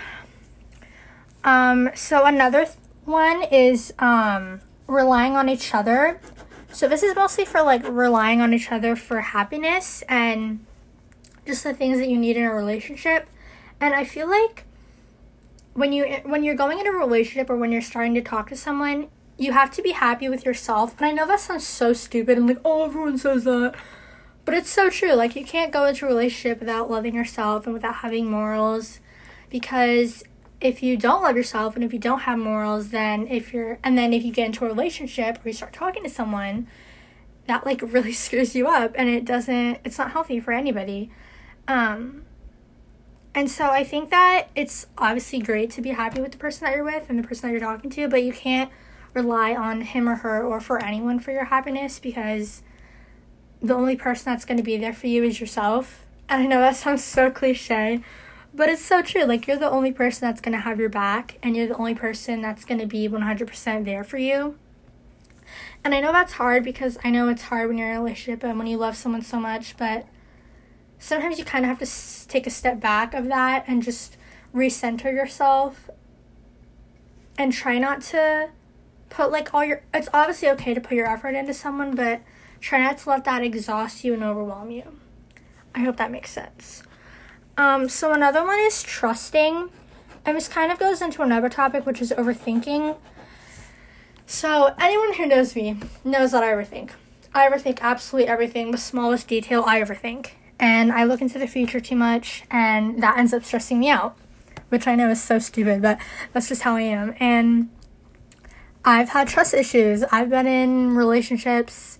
Um, 1.44 1.89
so 1.94 2.25
another 2.25 2.65
th- 2.65 2.77
one 3.06 3.44
is 3.44 3.94
um, 4.00 4.62
relying 4.88 5.35
on 5.35 5.50
each 5.50 5.73
other. 5.73 6.21
So 6.72 6.88
this 6.88 7.04
is 7.04 7.16
mostly 7.16 7.46
for 7.46 7.62
like 7.62 7.88
relying 7.88 8.42
on 8.42 8.54
each 8.54 8.72
other 8.72 8.96
for 8.96 9.22
happiness 9.22 10.04
and 10.08 10.66
just 11.46 11.64
the 11.64 11.74
things 11.74 11.98
that 12.00 12.10
you 12.10 12.18
need 12.18 12.38
in 12.38 12.44
a 12.44 12.54
relationship. 12.54 13.30
And 13.80 13.94
I 13.94 14.04
feel 14.04 14.30
like 14.30 14.66
when 15.74 15.94
you 15.94 16.06
when 16.25 16.44
you're 16.44 16.56
going 16.56 16.80
in 16.80 16.88
a 16.88 16.92
relationship 16.92 17.50
or 17.50 17.56
when 17.56 17.72
you're 17.72 17.81
starting 17.81 18.14
to 18.16 18.22
talk 18.22 18.50
to 18.50 18.56
someone, 18.56 19.08
you 19.38 19.54
have 19.54 19.72
to 19.72 19.81
be 19.81 19.92
happy 19.92 20.28
with 20.28 20.46
yourself. 20.46 20.96
And 20.98 21.06
I 21.06 21.12
know 21.12 21.28
that 21.28 21.40
sounds 21.40 21.66
so 21.66 21.94
stupid. 21.94 22.38
I'm 22.38 22.48
like, 22.48 22.60
oh, 22.66 22.86
everyone 22.86 23.18
says 23.18 23.44
that. 23.44 23.75
But 24.44 24.56
it's 24.56 24.69
so 24.69 24.90
true. 24.90 25.14
Like, 25.14 25.36
you 25.36 25.44
can't 25.44 25.74
go 25.74 25.86
into 25.86 26.06
a 26.06 26.08
relationship 26.08 26.60
without 26.60 26.90
loving 26.90 27.14
yourself 27.14 27.66
and 27.66 27.74
without 27.74 27.96
having 27.96 28.31
morals 28.31 29.02
because 29.50 30.24
if 30.59 30.81
you 30.81 30.98
don't 30.98 31.21
love 31.21 31.36
yourself 31.36 31.75
and 31.75 31.83
if 31.83 31.94
you 31.94 32.00
don't 32.00 32.21
have 32.21 32.39
morals, 32.39 32.89
then 32.89 33.27
if 33.27 33.54
you're, 33.54 33.80
and 33.83 33.98
then 33.98 34.13
if 34.13 34.24
you 34.24 34.31
get 34.31 34.48
into 34.48 34.65
a 34.65 34.68
relationship 34.68 35.44
or 35.44 35.50
you 35.50 35.54
start 35.54 35.74
talking 35.74 36.04
to 36.04 36.09
someone, 36.09 36.68
that 37.45 37.65
like 37.65 37.81
really 37.94 38.13
screws 38.13 38.56
you 38.56 38.68
up 38.68 38.94
and 38.95 39.09
it 39.09 39.25
doesn't, 39.25 39.80
it's 39.83 39.98
not 39.98 40.12
healthy 40.12 40.39
for 40.39 40.51
anybody. 40.51 41.12
Um, 41.68 42.24
and 43.35 43.52
so 43.52 43.68
I 43.68 43.83
think 43.83 44.09
that 44.09 44.47
it's 44.56 44.87
obviously 44.97 45.40
great 45.40 45.69
to 45.71 45.81
be 45.81 45.90
happy 45.90 46.21
with 46.21 46.31
the 46.31 46.40
person 46.40 46.66
that 46.66 46.76
you're 46.76 46.83
with 46.83 47.07
and 47.09 47.19
the 47.19 47.28
person 47.28 47.47
that 47.47 47.52
you're 47.52 47.61
talking 47.61 47.92
to, 47.92 48.07
but 48.07 48.23
you 48.23 48.33
can't 48.33 48.71
rely 49.14 49.54
on 49.54 49.81
him 49.81 50.09
or 50.09 50.16
her 50.16 50.44
or 50.44 50.59
for 50.59 50.83
anyone 50.83 51.19
for 51.19 51.31
your 51.31 51.45
happiness 51.45 51.99
because 51.99 52.64
the 53.61 53.73
only 53.73 53.95
person 53.95 54.31
that's 54.31 54.45
going 54.45 54.57
to 54.57 54.64
be 54.64 54.78
there 54.78 54.94
for 54.94 55.07
you 55.07 55.23
is 55.23 55.40
yourself. 55.40 56.06
And 56.28 56.44
I 56.44 56.45
know 56.47 56.61
that 56.61 56.76
sounds 56.78 57.04
so 57.04 57.30
cliche, 57.30 58.02
but 58.57 58.69
it's 58.69 58.83
so 58.83 59.04
true. 59.04 59.23
Like, 59.23 59.45
you're 59.45 59.56
the 59.56 59.69
only 59.69 59.92
person 59.92 60.28
that's 60.28 60.42
going 60.42 60.54
to 60.54 60.61
have 60.61 60.80
your 60.80 60.90
back, 60.90 61.37
and 61.44 61.56
you're 61.56 61.68
the 61.68 61.78
only 61.78 61.94
person 61.94 62.42
that's 62.42 62.66
going 62.66 62.80
to 62.80 62.87
be 62.87 63.07
100% 63.07 63.85
there 63.85 64.04
for 64.04 64.18
you. 64.18 64.57
And 65.83 65.94
I 65.94 66.02
know 66.02 66.11
that's 66.11 66.33
hard 66.33 66.64
because 66.64 66.97
I 67.04 67.11
know 67.11 67.30
it's 67.30 67.44
hard 67.44 67.69
when 67.69 67.78
you're 67.78 67.92
in 67.92 67.97
a 67.97 68.02
relationship 68.02 68.44
and 68.44 68.57
when 68.57 68.68
you 68.68 68.78
love 68.78 68.97
someone 68.97 69.21
so 69.21 69.40
much, 69.40 69.78
but 69.78 70.07
sometimes 70.97 71.37
you 71.37 71.45
kind 71.45 71.66
of 71.66 71.69
have 71.69 71.80
to 71.87 72.28
take 72.28 72.47
a 72.47 72.49
step 72.49 72.80
back 72.80 73.14
of 73.14 73.28
that 73.28 73.64
and 73.68 73.83
just 73.83 74.18
recenter 74.54 75.14
yourself 75.14 75.90
and 77.37 77.54
try 77.54 77.78
not 77.78 78.02
to 78.02 78.49
put 79.09 79.31
like 79.31 79.54
all 79.54 79.64
your 79.64 79.83
it's 79.94 80.09
obviously 80.14 80.49
okay 80.49 80.73
to 80.73 80.81
put 80.81 80.94
your 80.94 81.07
effort 81.07 81.35
into 81.35 81.54
someone 81.54 81.95
but 81.95 82.21
try 82.59 82.80
not 82.80 82.97
to 82.97 83.09
let 83.09 83.23
that 83.23 83.44
exhaust 83.44 84.04
you 84.04 84.14
and 84.14 84.23
overwhelm 84.23 84.71
you 84.71 84.97
i 85.76 85.80
hope 85.80 85.97
that 85.97 86.11
makes 86.11 86.31
sense 86.31 86.83
um, 87.57 87.90
so 87.90 88.14
another 88.14 88.44
one 88.44 88.59
is 88.59 88.83
trusting. 88.83 89.69
And 90.26 90.35
this 90.35 90.47
kind 90.47 90.71
of 90.71 90.78
goes 90.78 91.02
into 91.02 91.21
another 91.21 91.49
topic, 91.49 91.85
which 91.85 92.02
is 92.02 92.11
overthinking. 92.11 92.97
So 94.26 94.76
anyone 94.78 95.14
who 95.14 95.26
knows 95.26 95.56
me 95.56 95.78
knows 96.04 96.33
that 96.33 96.44
I 96.44 96.52
overthink. 96.52 96.92
I 97.33 97.49
overthink 97.49 97.80
absolutely 97.81 98.28
everything, 98.28 98.71
the 98.71 98.78
smallest 98.78 99.28
detail 99.28 99.64
I 99.66 99.81
overthink. 99.81 100.31
And 100.59 100.92
I 100.92 101.06
look 101.06 101.21
into 101.21 101.40
the 101.40 101.47
future 101.47 101.80
too 101.80 101.95
much, 101.95 102.44
and 102.49 103.02
that 103.02 103.18
ends 103.18 103.33
up 103.33 103.45
stressing 103.45 103.80
me 103.80 103.90
out, 103.90 104.18
which 104.69 104.87
I 104.87 104.95
know 104.95 105.09
is 105.09 105.21
so 105.23 105.40
stupid, 105.40 105.81
but 105.81 105.99
that's 106.33 106.49
just 106.49 106.64
how 106.64 106.76
I 106.76 106.81
am. 106.81 107.16
And 107.19 107.69
I've 108.83 109.09
had 109.09 109.28
trust 109.28 109.54
issues. 109.54 110.04
I've 110.11 110.30
been 110.30 110.47
in 110.47 110.95
relationships 110.95 111.99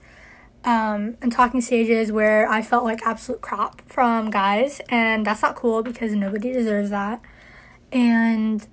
um, 0.68 1.16
and 1.22 1.32
talking 1.32 1.62
stages 1.62 2.12
where 2.12 2.46
I 2.50 2.62
felt 2.62 2.84
like 2.84 3.00
absolute 3.06 3.40
crap 3.40 3.82
from 3.90 4.30
guys, 4.30 4.82
and 4.90 5.26
that's 5.26 5.42
not 5.42 5.56
cool 5.56 5.82
because 5.82 6.12
nobody 6.12 6.52
deserves 6.52 6.90
that. 6.90 7.22
And 7.94 8.68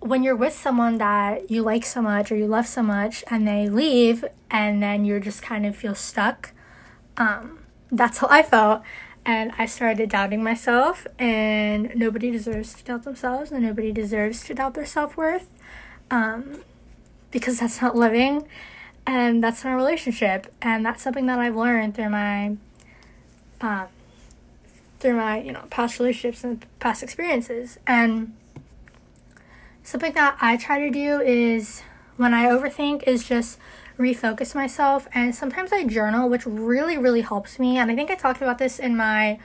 when 0.00 0.24
you're 0.24 0.34
with 0.34 0.52
someone 0.52 0.98
that 0.98 1.52
you 1.52 1.62
like 1.62 1.84
so 1.84 2.02
much 2.02 2.32
or 2.32 2.36
you 2.36 2.48
love 2.48 2.66
so 2.66 2.82
much 2.82 3.22
and 3.30 3.46
they 3.46 3.68
leave, 3.68 4.24
and 4.50 4.82
then 4.82 5.04
you're 5.04 5.20
just 5.20 5.40
kind 5.40 5.64
of 5.64 5.76
feel 5.76 5.94
stuck, 5.94 6.52
Um, 7.16 7.60
that's 7.92 8.18
how 8.18 8.26
I 8.28 8.42
felt. 8.42 8.82
And 9.24 9.52
I 9.56 9.66
started 9.66 10.10
doubting 10.10 10.42
myself, 10.42 11.06
and 11.16 11.92
nobody 11.94 12.32
deserves 12.32 12.74
to 12.74 12.84
doubt 12.84 13.04
themselves, 13.04 13.52
and 13.52 13.62
nobody 13.62 13.92
deserves 13.92 14.42
to 14.46 14.54
doubt 14.54 14.74
their 14.74 14.84
self 14.84 15.16
worth 15.16 15.48
um, 16.10 16.64
because 17.30 17.60
that's 17.60 17.80
not 17.80 17.94
living 17.94 18.48
and 19.06 19.42
that's 19.42 19.64
a 19.64 19.70
relationship. 19.70 20.52
And 20.62 20.84
that's 20.84 21.02
something 21.02 21.26
that 21.26 21.38
I've 21.38 21.56
learned 21.56 21.94
through 21.94 22.10
my. 22.10 22.56
Um, 23.60 23.86
through 24.98 25.16
my 25.16 25.38
you 25.38 25.52
know 25.52 25.62
past 25.68 25.98
relationships 25.98 26.44
and 26.44 26.64
past 26.80 27.02
experiences 27.02 27.78
and 27.86 28.34
something 29.82 30.14
that 30.14 30.34
i 30.40 30.56
try 30.56 30.78
to 30.78 30.90
do 30.90 31.20
is 31.20 31.82
when 32.16 32.32
i 32.32 32.46
overthink 32.46 33.02
is 33.02 33.22
just 33.22 33.58
refocus 33.98 34.54
myself. 34.54 35.06
And 35.14 35.34
sometimes 35.34 35.72
I 35.72 35.84
journal, 35.84 36.28
which 36.28 36.46
really, 36.46 36.96
really 36.96 37.20
helps 37.22 37.58
me. 37.58 37.78
And 37.78 37.90
I 37.90 37.94
think 37.94 38.10
I 38.10 38.14
talked 38.14 38.42
about 38.42 38.58
this 38.58 38.78
in 38.78 38.96
my 38.96 39.38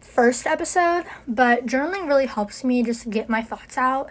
first 0.00 0.46
episode, 0.46 1.04
but 1.26 1.66
journaling 1.66 2.06
really 2.06 2.26
helps 2.26 2.64
me 2.64 2.82
just 2.82 3.10
get 3.10 3.28
my 3.28 3.42
thoughts 3.42 3.78
out. 3.78 4.10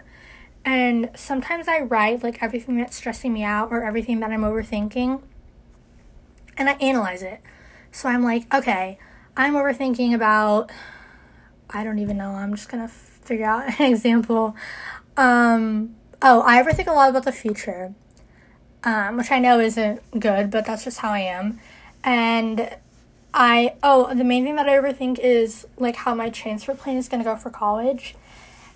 And 0.64 1.10
sometimes 1.14 1.68
I 1.68 1.80
write 1.80 2.22
like 2.22 2.42
everything 2.42 2.78
that's 2.78 2.96
stressing 2.96 3.32
me 3.32 3.42
out 3.42 3.70
or 3.70 3.84
everything 3.84 4.20
that 4.20 4.30
I'm 4.30 4.42
overthinking, 4.42 5.20
and 6.56 6.70
I 6.70 6.72
analyze 6.74 7.22
it. 7.22 7.40
So 7.92 8.08
I'm 8.08 8.22
like, 8.22 8.52
okay, 8.52 8.98
I'm 9.36 9.54
overthinking 9.54 10.14
about, 10.14 10.70
I 11.70 11.84
don't 11.84 11.98
even 11.98 12.16
know, 12.16 12.30
I'm 12.30 12.54
just 12.54 12.68
gonna 12.68 12.88
figure 12.88 13.46
out 13.46 13.78
an 13.78 13.86
example. 13.92 14.56
Um, 15.16 15.96
oh, 16.22 16.42
I 16.46 16.62
overthink 16.62 16.86
a 16.86 16.92
lot 16.92 17.10
about 17.10 17.24
the 17.24 17.32
future 17.32 17.94
um, 18.84 19.16
which 19.16 19.30
I 19.30 19.38
know 19.38 19.58
isn't 19.60 20.20
good, 20.20 20.50
but 20.50 20.66
that's 20.66 20.84
just 20.84 20.98
how 20.98 21.10
I 21.10 21.20
am. 21.20 21.58
And 22.04 22.76
I, 23.32 23.74
oh, 23.82 24.14
the 24.14 24.24
main 24.24 24.44
thing 24.44 24.56
that 24.56 24.68
I 24.68 24.76
overthink 24.76 25.18
is 25.18 25.66
like 25.78 25.96
how 25.96 26.14
my 26.14 26.30
transfer 26.30 26.74
plan 26.74 26.98
is 26.98 27.08
to 27.08 27.18
go 27.24 27.34
for 27.36 27.50
college. 27.50 28.14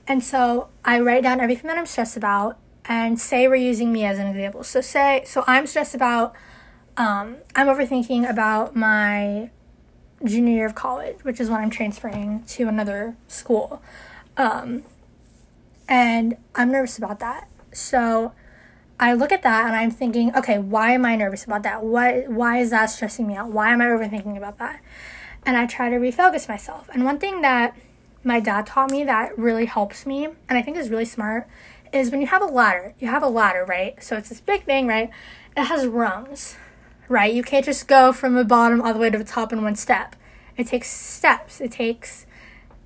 And 0.09 0.25
so 0.25 0.71
I 0.85 1.00
write 1.00 1.23
down 1.23 1.38
everything 1.38 1.69
that 1.69 1.77
I'm 1.77 1.87
stressed 1.87 2.17
about 2.17 2.59
and 2.87 3.21
say 3.21 3.47
we're 3.47 3.57
using 3.57 3.93
me 3.93 4.05
as 4.05 4.19
an 4.19 4.27
example. 4.27 4.65
So 4.65 4.81
say, 4.81 5.23
so 5.27 5.45
I'm 5.47 5.67
stressed 5.67 5.95
about, 5.95 6.35
um, 6.97 7.37
I'm 7.55 7.67
overthinking 7.67 8.29
about 8.29 8.75
my 8.75 9.50
junior 10.25 10.55
year 10.55 10.67
of 10.67 10.75
college, 10.75 11.19
which 11.23 11.38
is 11.38 11.50
when 11.50 11.61
I'm 11.61 11.71
transferring 11.71 12.43
to 12.45 12.67
another 12.69 13.17
school. 13.29 13.83
Um, 14.38 14.85
and 15.87 16.38
I'm 16.55 16.73
nervous 16.73 16.97
about 16.97 17.21
that. 17.21 17.49
So 17.73 18.33
I 18.99 19.12
look 19.12 19.31
at 19.31 19.43
that 19.43 19.67
and 19.67 19.77
I'm 19.77 19.91
thinking, 19.91 20.35
okay, 20.35 20.59
why 20.59 20.93
am 20.93 21.05
I 21.05 21.17
nervous 21.17 21.45
about 21.45 21.62
that? 21.65 21.85
What 21.85 22.29
why 22.29 22.59
is 22.59 22.71
that 22.71 22.87
stressing 22.87 23.27
me 23.27 23.37
out? 23.37 23.50
Why 23.50 23.73
am 23.73 23.81
I 23.81 23.87
overthinking 23.87 24.37
about 24.37 24.59
that? 24.59 24.81
And 25.45 25.57
I 25.57 25.67
try 25.67 25.88
to 25.91 25.97
refocus 25.97 26.49
myself. 26.49 26.88
And 26.93 27.05
one 27.05 27.19
thing 27.19 27.43
that 27.43 27.77
my 28.28 28.40
dad 28.40 28.66
taught 28.66 28.90
me 28.90 29.04
that 29.04 29.37
really 29.38 29.64
helps 29.64 30.06
me 30.06 30.26
and 30.26 30.58
I 30.58 30.62
think 30.62 30.76
is 30.76 30.90
really 30.90 31.04
smart 31.04 31.49
is 31.92 32.11
when 32.11 32.20
you 32.20 32.26
have 32.26 32.42
a 32.42 32.47
ladder, 32.47 32.94
you 32.99 33.08
have 33.08 33.23
a 33.23 33.28
ladder, 33.28 33.64
right? 33.64 34.02
So 34.02 34.16
it's 34.16 34.28
this 34.28 34.40
big 34.40 34.64
thing, 34.64 34.87
right? 34.87 35.11
It 35.56 35.64
has 35.64 35.87
rungs, 35.87 36.56
right? 37.08 37.32
You 37.32 37.42
can't 37.42 37.64
just 37.64 37.88
go 37.88 38.12
from 38.12 38.35
the 38.35 38.44
bottom 38.44 38.82
all 38.82 38.92
the 38.92 38.99
way 38.99 39.11
to 39.11 39.18
the 39.18 39.25
top 39.25 39.52
in 39.52 39.62
one 39.62 39.75
step. 39.75 40.14
It 40.56 40.66
takes 40.66 40.88
steps. 40.90 41.61
It 41.61 41.73
takes 41.73 42.26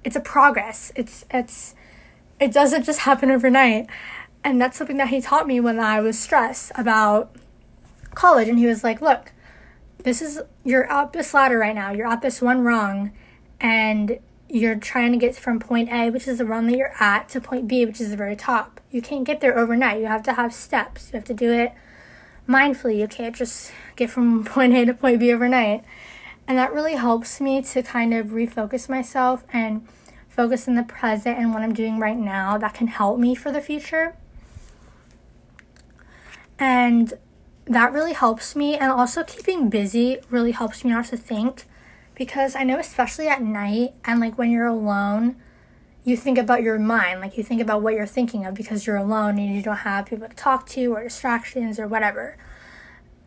it's 0.04 0.16
a 0.16 0.20
progress. 0.20 0.92
It's 0.96 1.24
it's 1.30 1.74
it 2.40 2.52
doesn't 2.52 2.84
just 2.84 3.00
happen 3.00 3.30
overnight. 3.30 3.88
And 4.44 4.60
that's 4.60 4.76
something 4.76 4.96
that 4.96 5.08
he 5.08 5.20
taught 5.20 5.46
me 5.46 5.60
when 5.60 5.78
I 5.78 6.00
was 6.00 6.18
stressed 6.18 6.72
about 6.74 7.34
college. 8.14 8.48
And 8.48 8.58
he 8.58 8.66
was 8.66 8.82
like, 8.82 9.00
look, 9.00 9.32
this 9.98 10.20
is, 10.20 10.40
you're 10.64 10.90
up 10.90 11.12
this 11.12 11.32
ladder 11.32 11.58
right 11.58 11.74
now. 11.74 11.92
You're 11.92 12.08
at 12.08 12.22
this 12.22 12.42
one 12.42 12.62
rung 12.62 13.12
and 13.60 14.18
you're 14.52 14.76
trying 14.76 15.12
to 15.12 15.18
get 15.18 15.34
from 15.34 15.58
point 15.58 15.90
A, 15.90 16.10
which 16.10 16.28
is 16.28 16.36
the 16.36 16.44
run 16.44 16.66
that 16.66 16.76
you're 16.76 16.92
at, 17.00 17.30
to 17.30 17.40
point 17.40 17.66
B, 17.66 17.86
which 17.86 18.02
is 18.02 18.10
the 18.10 18.18
very 18.18 18.36
top. 18.36 18.82
You 18.90 19.00
can't 19.00 19.24
get 19.24 19.40
there 19.40 19.58
overnight. 19.58 19.98
You 19.98 20.08
have 20.08 20.22
to 20.24 20.34
have 20.34 20.52
steps. 20.52 21.08
You 21.10 21.16
have 21.16 21.24
to 21.24 21.34
do 21.34 21.50
it 21.50 21.72
mindfully. 22.46 22.98
You 22.98 23.08
can't 23.08 23.34
just 23.34 23.72
get 23.96 24.10
from 24.10 24.44
point 24.44 24.74
A 24.74 24.84
to 24.84 24.92
point 24.92 25.20
B 25.20 25.32
overnight. 25.32 25.84
And 26.46 26.58
that 26.58 26.70
really 26.70 26.96
helps 26.96 27.40
me 27.40 27.62
to 27.62 27.82
kind 27.82 28.12
of 28.12 28.26
refocus 28.26 28.90
myself 28.90 29.42
and 29.54 29.88
focus 30.28 30.68
in 30.68 30.74
the 30.74 30.82
present 30.82 31.38
and 31.38 31.54
what 31.54 31.62
I'm 31.62 31.72
doing 31.72 31.98
right 31.98 32.18
now 32.18 32.58
that 32.58 32.74
can 32.74 32.88
help 32.88 33.18
me 33.18 33.34
for 33.34 33.50
the 33.50 33.62
future. 33.62 34.16
And 36.58 37.14
that 37.64 37.90
really 37.90 38.12
helps 38.12 38.54
me. 38.54 38.76
And 38.76 38.92
also, 38.92 39.22
keeping 39.22 39.70
busy 39.70 40.18
really 40.28 40.50
helps 40.50 40.84
me 40.84 40.90
not 40.90 41.06
to 41.06 41.16
think 41.16 41.64
because 42.22 42.54
I 42.54 42.62
know, 42.62 42.78
especially 42.78 43.26
at 43.26 43.42
night 43.42 43.94
and 44.04 44.20
like 44.20 44.38
when 44.38 44.52
you're 44.52 44.68
alone, 44.68 45.34
you 46.04 46.16
think 46.16 46.38
about 46.38 46.62
your 46.62 46.78
mind, 46.78 47.20
like 47.20 47.36
you 47.36 47.42
think 47.42 47.60
about 47.60 47.82
what 47.82 47.94
you're 47.94 48.06
thinking 48.06 48.46
of 48.46 48.54
because 48.54 48.86
you're 48.86 48.96
alone 48.96 49.40
and 49.40 49.52
you 49.52 49.60
don't 49.60 49.78
have 49.78 50.06
people 50.06 50.28
to 50.28 50.36
talk 50.36 50.68
to 50.68 50.94
or 50.94 51.02
distractions 51.02 51.80
or 51.80 51.88
whatever. 51.88 52.36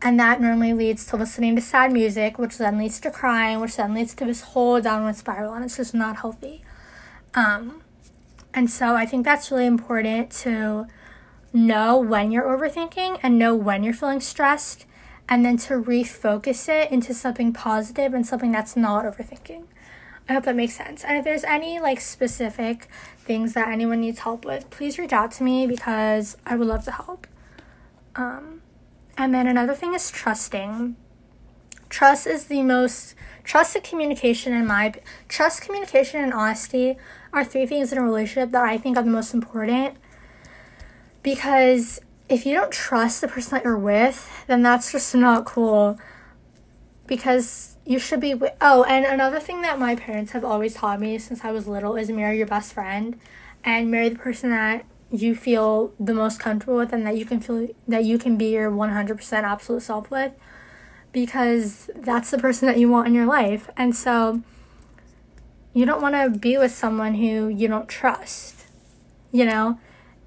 And 0.00 0.18
that 0.18 0.40
normally 0.40 0.72
leads 0.72 1.04
to 1.08 1.16
listening 1.18 1.56
to 1.56 1.60
sad 1.60 1.92
music, 1.92 2.38
which 2.38 2.56
then 2.56 2.78
leads 2.78 2.98
to 3.00 3.10
crying, 3.10 3.60
which 3.60 3.76
then 3.76 3.92
leads 3.92 4.14
to 4.14 4.24
this 4.24 4.40
whole 4.40 4.80
downward 4.80 5.16
spiral, 5.16 5.52
and 5.52 5.62
it's 5.62 5.76
just 5.76 5.92
not 5.92 6.16
healthy. 6.16 6.62
Um, 7.34 7.82
and 8.54 8.70
so 8.70 8.94
I 8.94 9.04
think 9.04 9.26
that's 9.26 9.50
really 9.50 9.66
important 9.66 10.30
to 10.42 10.86
know 11.52 11.98
when 11.98 12.32
you're 12.32 12.44
overthinking 12.44 13.20
and 13.22 13.38
know 13.38 13.54
when 13.54 13.82
you're 13.82 13.92
feeling 13.92 14.20
stressed 14.20 14.86
and 15.28 15.44
then 15.44 15.56
to 15.56 15.74
refocus 15.74 16.68
it 16.68 16.90
into 16.90 17.12
something 17.12 17.52
positive 17.52 18.14
and 18.14 18.26
something 18.26 18.52
that's 18.52 18.76
not 18.76 19.04
overthinking. 19.04 19.64
I 20.28 20.32
hope 20.32 20.44
that 20.44 20.56
makes 20.56 20.74
sense. 20.74 21.04
And 21.04 21.16
if 21.16 21.24
there's 21.24 21.44
any 21.44 21.78
like 21.78 22.00
specific 22.00 22.88
things 23.18 23.54
that 23.54 23.68
anyone 23.68 24.00
needs 24.00 24.20
help 24.20 24.44
with, 24.44 24.70
please 24.70 24.98
reach 24.98 25.12
out 25.12 25.32
to 25.32 25.44
me 25.44 25.66
because 25.66 26.36
I 26.44 26.56
would 26.56 26.66
love 26.66 26.84
to 26.84 26.92
help. 26.92 27.26
Um, 28.16 28.62
and 29.16 29.34
then 29.34 29.46
another 29.46 29.74
thing 29.74 29.94
is 29.94 30.10
trusting. 30.10 30.96
Trust 31.88 32.26
is 32.26 32.46
the 32.46 32.62
most 32.62 33.14
trust 33.44 33.80
communication 33.84 34.52
in 34.52 34.66
my 34.66 34.94
trust, 35.28 35.62
communication, 35.62 36.20
and 36.20 36.32
honesty 36.32 36.96
are 37.32 37.44
three 37.44 37.66
things 37.66 37.92
in 37.92 37.98
a 37.98 38.02
relationship 38.02 38.50
that 38.50 38.64
I 38.64 38.78
think 38.78 38.96
are 38.96 39.04
the 39.04 39.10
most 39.10 39.32
important 39.32 39.96
because 41.22 42.00
if 42.28 42.46
you 42.46 42.54
don't 42.54 42.72
trust 42.72 43.20
the 43.20 43.28
person 43.28 43.52
that 43.52 43.64
you're 43.64 43.78
with, 43.78 44.28
then 44.46 44.62
that's 44.62 44.92
just 44.92 45.14
not 45.14 45.44
cool. 45.44 45.98
Because 47.06 47.76
you 47.84 47.98
should 47.98 48.20
be. 48.20 48.34
With, 48.34 48.52
oh, 48.60 48.84
and 48.84 49.04
another 49.04 49.40
thing 49.40 49.62
that 49.62 49.78
my 49.78 49.94
parents 49.94 50.32
have 50.32 50.44
always 50.44 50.74
taught 50.74 51.00
me 51.00 51.18
since 51.18 51.44
I 51.44 51.52
was 51.52 51.68
little 51.68 51.96
is 51.96 52.10
marry 52.10 52.38
your 52.38 52.46
best 52.46 52.72
friend, 52.72 53.18
and 53.64 53.90
marry 53.90 54.08
the 54.08 54.18
person 54.18 54.50
that 54.50 54.84
you 55.10 55.34
feel 55.34 55.92
the 56.00 56.14
most 56.14 56.40
comfortable 56.40 56.76
with, 56.76 56.92
and 56.92 57.06
that 57.06 57.16
you 57.16 57.24
can 57.24 57.40
feel 57.40 57.68
that 57.86 58.04
you 58.04 58.18
can 58.18 58.36
be 58.36 58.52
your 58.52 58.70
one 58.70 58.90
hundred 58.90 59.16
percent 59.16 59.46
absolute 59.46 59.82
self 59.82 60.10
with, 60.10 60.32
because 61.12 61.88
that's 61.94 62.30
the 62.30 62.38
person 62.38 62.66
that 62.66 62.78
you 62.78 62.88
want 62.88 63.06
in 63.06 63.14
your 63.14 63.26
life, 63.26 63.70
and 63.76 63.94
so. 63.94 64.42
You 65.72 65.84
don't 65.84 66.00
want 66.00 66.14
to 66.14 66.38
be 66.38 66.56
with 66.56 66.72
someone 66.72 67.16
who 67.16 67.48
you 67.48 67.68
don't 67.68 67.86
trust, 67.86 68.64
you 69.30 69.44
know? 69.44 69.78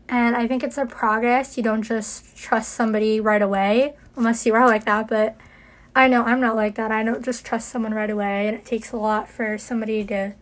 And 0.10 0.36
I 0.36 0.48
think 0.48 0.64
it's 0.64 0.78
a 0.78 0.86
progress. 0.86 1.56
You 1.56 1.64
don't 1.64 1.84
just 1.84 2.36
trust 2.36 2.74
somebody 2.74 3.20
right 3.20 3.42
away, 3.42 3.96
unless 4.16 4.46
you 4.46 4.56
are 4.56 4.66
like 4.66 4.86
that. 4.86 5.08
But 5.08 5.38
I 5.96 6.08
know 6.08 6.24
I'm 6.24 6.42
not 6.42 6.56
like 6.56 6.76
that. 6.76 6.92
I 6.92 7.04
don't 7.04 7.24
just 7.24 7.46
trust 7.46 7.70
someone 7.70 7.94
right 7.94 8.10
away. 8.10 8.48
And 8.48 8.58
it 8.58 8.66
takes 8.66 8.92
a 8.92 8.98
lot 8.98 9.30
for 9.30 9.58
somebody 9.58 10.04
to 10.06 10.34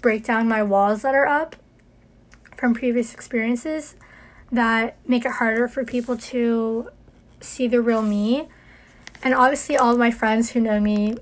break 0.00 0.24
down 0.24 0.48
my 0.48 0.62
walls 0.62 1.02
that 1.02 1.14
are 1.14 1.26
up 1.26 1.56
from 2.56 2.74
previous 2.74 3.12
experiences 3.12 3.94
that 4.50 4.96
make 5.06 5.24
it 5.24 5.32
harder 5.32 5.68
for 5.68 5.84
people 5.84 6.16
to 6.16 6.90
see 7.40 7.68
the 7.68 7.80
real 7.80 8.02
me. 8.02 8.48
And 9.22 9.34
obviously, 9.34 9.76
all 9.76 9.92
of 9.92 9.98
my 9.98 10.10
friends 10.10 10.50
who 10.50 10.60
know 10.60 10.80
me, 10.80 11.16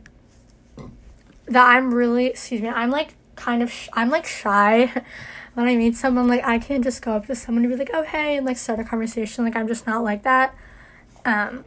that 1.47 1.67
I'm 1.67 1.93
really, 1.93 2.27
excuse 2.27 2.61
me, 2.61 2.69
I'm 2.69 2.91
like 2.91 3.15
kind 3.39 3.63
of, 3.63 3.71
sh- 3.71 3.89
I'm 3.95 4.11
like 4.11 4.27
shy. 4.27 4.93
when 5.59 5.67
I 5.67 5.75
meet 5.75 5.97
someone, 5.97 6.29
like 6.29 6.45
I 6.45 6.61
can't 6.61 6.85
just 6.85 7.03
go 7.03 7.15
up 7.15 7.27
to 7.27 7.35
someone 7.35 7.65
and 7.65 7.73
be 7.73 7.77
like, 7.77 7.91
"Oh 7.93 8.05
hey," 8.05 8.37
and 8.37 8.47
like 8.47 8.57
start 8.57 8.79
a 8.79 8.85
conversation. 8.85 9.45
Like 9.45 9.57
I'm 9.57 9.67
just 9.67 9.89
not 9.89 10.05
like 10.05 10.23
that. 10.23 10.55
Um, 11.25 11.65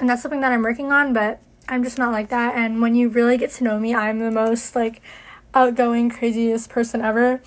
and 0.00 0.08
that's 0.08 0.22
something 0.22 0.40
that 0.40 0.52
I'm 0.52 0.62
working 0.62 0.90
on, 0.90 1.12
but 1.12 1.40
I'm 1.68 1.84
just 1.84 1.98
not 1.98 2.12
like 2.12 2.30
that. 2.30 2.54
And 2.54 2.80
when 2.80 2.94
you 2.94 3.10
really 3.10 3.36
get 3.36 3.50
to 3.52 3.64
know 3.64 3.78
me, 3.78 3.94
I'm 3.94 4.20
the 4.20 4.30
most 4.30 4.74
like 4.74 5.02
outgoing, 5.52 6.08
craziest 6.08 6.70
person 6.70 7.02
ever. 7.02 7.42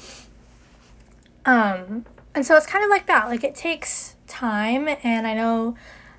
Um, 1.45 2.05
and 2.35 2.45
so 2.45 2.55
it's 2.55 2.67
kind 2.67 2.83
of 2.83 2.91
like 2.91 3.07
that. 3.07 3.27
Like 3.27 3.43
it 3.43 3.55
takes 3.55 4.15
time, 4.27 4.88
and 5.03 5.25
I 5.25 5.33
know 5.33 5.75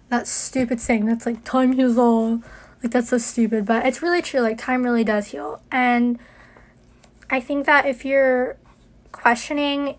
that 0.09 0.27
stupid 0.27 0.81
saying 0.81 1.07
that's 1.07 1.27
like 1.27 1.45
time 1.45 1.75
heals 1.75 1.97
all. 1.97 2.43
Like 2.83 2.91
that's 2.91 3.11
so 3.11 3.19
stupid, 3.19 3.67
but 3.67 3.87
it's 3.87 4.03
really 4.03 4.21
true. 4.21 4.41
Like 4.41 4.59
time 4.59 4.83
really 4.83 5.05
does 5.05 5.29
heal, 5.29 5.63
and 5.71 6.19
I 7.31 7.41
think 7.41 7.67
that 7.67 7.87
if 7.87 8.05
you're 8.05 8.57
questioning 9.13 9.97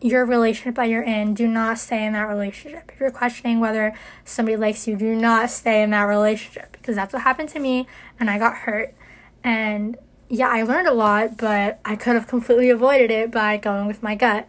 your 0.00 0.24
relationship 0.24 0.74
that 0.76 0.88
you're 0.88 1.02
in, 1.02 1.34
do 1.34 1.46
not 1.46 1.78
stay 1.78 2.04
in 2.04 2.12
that 2.12 2.28
relationship. 2.28 2.90
If 2.92 3.00
you're 3.00 3.10
questioning 3.10 3.60
whether 3.60 3.94
somebody 4.24 4.56
likes 4.56 4.86
you, 4.86 4.96
do 4.96 5.14
not 5.14 5.50
stay 5.50 5.82
in 5.82 5.90
that 5.90 6.02
relationship 6.02 6.72
because 6.72 6.96
that's 6.96 7.12
what 7.12 7.22
happened 7.22 7.48
to 7.50 7.58
me 7.58 7.86
and 8.18 8.30
I 8.30 8.38
got 8.38 8.54
hurt. 8.54 8.94
And 9.42 9.96
yeah, 10.28 10.48
I 10.48 10.62
learned 10.62 10.88
a 10.88 10.92
lot, 10.92 11.36
but 11.36 11.80
I 11.84 11.96
could 11.96 12.14
have 12.14 12.26
completely 12.26 12.70
avoided 12.70 13.10
it 13.10 13.30
by 13.30 13.56
going 13.56 13.86
with 13.86 14.02
my 14.02 14.14
gut. 14.14 14.48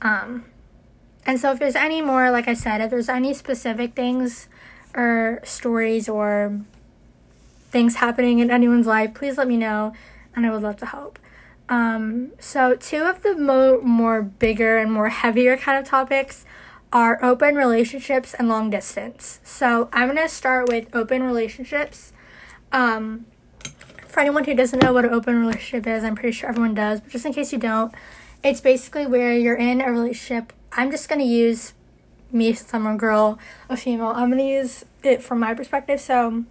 Um, 0.00 0.44
and 1.26 1.38
so, 1.40 1.52
if 1.52 1.58
there's 1.58 1.76
any 1.76 2.00
more, 2.00 2.30
like 2.30 2.48
I 2.48 2.54
said, 2.54 2.80
if 2.80 2.90
there's 2.90 3.08
any 3.08 3.34
specific 3.34 3.94
things 3.94 4.48
or 4.94 5.40
stories 5.44 6.08
or 6.08 6.60
things 7.70 7.96
happening 7.96 8.38
in 8.38 8.50
anyone's 8.50 8.86
life, 8.86 9.14
please 9.14 9.36
let 9.36 9.48
me 9.48 9.56
know 9.56 9.92
and 10.38 10.46
I 10.46 10.50
would 10.50 10.62
love 10.62 10.76
to 10.78 10.86
help. 10.86 11.18
Um, 11.68 12.32
so, 12.38 12.74
two 12.74 13.02
of 13.02 13.22
the 13.22 13.34
mo- 13.34 13.82
more 13.82 14.22
bigger 14.22 14.78
and 14.78 14.90
more 14.90 15.10
heavier 15.10 15.56
kind 15.56 15.78
of 15.78 15.84
topics 15.84 16.46
are 16.92 17.22
open 17.22 17.56
relationships 17.56 18.32
and 18.32 18.48
long 18.48 18.70
distance. 18.70 19.40
So, 19.44 19.90
I'm 19.92 20.08
going 20.08 20.16
to 20.16 20.28
start 20.28 20.68
with 20.68 20.88
open 20.94 21.22
relationships. 21.22 22.12
Um, 22.72 23.26
for 24.06 24.20
anyone 24.20 24.44
who 24.44 24.54
doesn't 24.54 24.82
know 24.82 24.94
what 24.94 25.04
an 25.04 25.12
open 25.12 25.38
relationship 25.40 25.86
is, 25.86 26.04
I'm 26.04 26.14
pretty 26.14 26.32
sure 26.32 26.48
everyone 26.48 26.74
does, 26.74 27.00
but 27.00 27.10
just 27.10 27.26
in 27.26 27.34
case 27.34 27.52
you 27.52 27.58
don't, 27.58 27.94
it's 28.42 28.60
basically 28.60 29.06
where 29.06 29.36
you're 29.36 29.56
in 29.56 29.82
a 29.82 29.90
relationship. 29.90 30.54
I'm 30.72 30.90
just 30.90 31.08
going 31.08 31.20
to 31.20 31.26
use 31.26 31.74
me 32.32 32.56
a 32.72 32.96
girl, 32.96 33.38
a 33.68 33.76
female. 33.76 34.08
I'm 34.08 34.30
going 34.30 34.38
to 34.38 34.44
use 34.44 34.84
it 35.02 35.22
from 35.22 35.40
my 35.40 35.52
perspective. 35.52 36.00
So, 36.00 36.44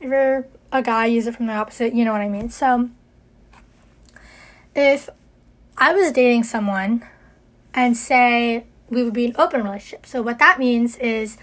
if 0.00 0.10
you're 0.10 0.46
a 0.72 0.82
guy, 0.82 1.06
use 1.06 1.26
it 1.26 1.36
from 1.36 1.46
the 1.46 1.52
opposite, 1.52 1.94
you 1.94 2.04
know 2.04 2.12
what 2.12 2.20
I 2.20 2.28
mean. 2.28 2.50
So, 2.50 2.90
if 4.76 5.08
I 5.78 5.92
was 5.94 6.12
dating 6.12 6.44
someone 6.44 7.04
and 7.74 7.96
say 7.96 8.64
we 8.88 9.02
would 9.02 9.14
be 9.14 9.26
an 9.26 9.34
open 9.36 9.62
relationship. 9.62 10.06
So 10.06 10.22
what 10.22 10.38
that 10.38 10.58
means 10.58 10.96
is 10.98 11.38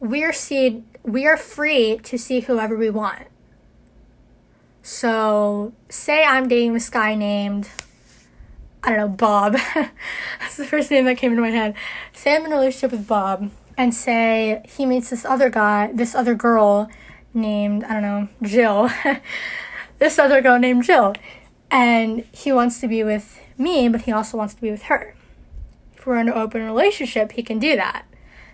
we're 0.00 0.32
see 0.32 0.82
we 1.02 1.26
are 1.26 1.36
free 1.36 1.98
to 2.04 2.18
see 2.18 2.40
whoever 2.40 2.76
we 2.76 2.90
want. 2.90 3.28
So 4.82 5.72
say 5.88 6.24
I'm 6.24 6.48
dating 6.48 6.74
this 6.74 6.88
guy 6.88 7.14
named 7.14 7.68
I 8.82 8.90
don't 8.90 8.98
know, 8.98 9.08
Bob. 9.08 9.56
That's 9.74 10.56
the 10.56 10.64
first 10.64 10.90
name 10.90 11.04
that 11.06 11.18
came 11.18 11.32
into 11.32 11.42
my 11.42 11.50
head. 11.50 11.74
Say 12.12 12.36
I'm 12.36 12.46
in 12.46 12.52
a 12.52 12.56
relationship 12.56 12.92
with 12.92 13.06
Bob 13.06 13.50
and 13.76 13.92
say 13.92 14.62
he 14.68 14.86
meets 14.86 15.10
this 15.10 15.24
other 15.24 15.50
guy, 15.50 15.90
this 15.92 16.14
other 16.14 16.34
girl 16.34 16.88
named, 17.34 17.84
I 17.84 17.92
don't 17.92 18.02
know, 18.02 18.28
Jill. 18.42 18.88
this 19.98 20.18
other 20.18 20.40
girl 20.40 20.58
named 20.58 20.84
Jill 20.84 21.14
and 21.70 22.24
he 22.32 22.52
wants 22.52 22.80
to 22.80 22.88
be 22.88 23.04
with 23.04 23.40
me, 23.56 23.88
but 23.88 24.02
he 24.02 24.12
also 24.12 24.36
wants 24.36 24.54
to 24.54 24.60
be 24.60 24.70
with 24.70 24.82
her. 24.84 25.14
If 25.96 26.06
we're 26.06 26.18
in 26.18 26.28
an 26.28 26.34
open 26.34 26.64
relationship, 26.64 27.32
he 27.32 27.42
can 27.42 27.58
do 27.58 27.76
that. 27.76 28.06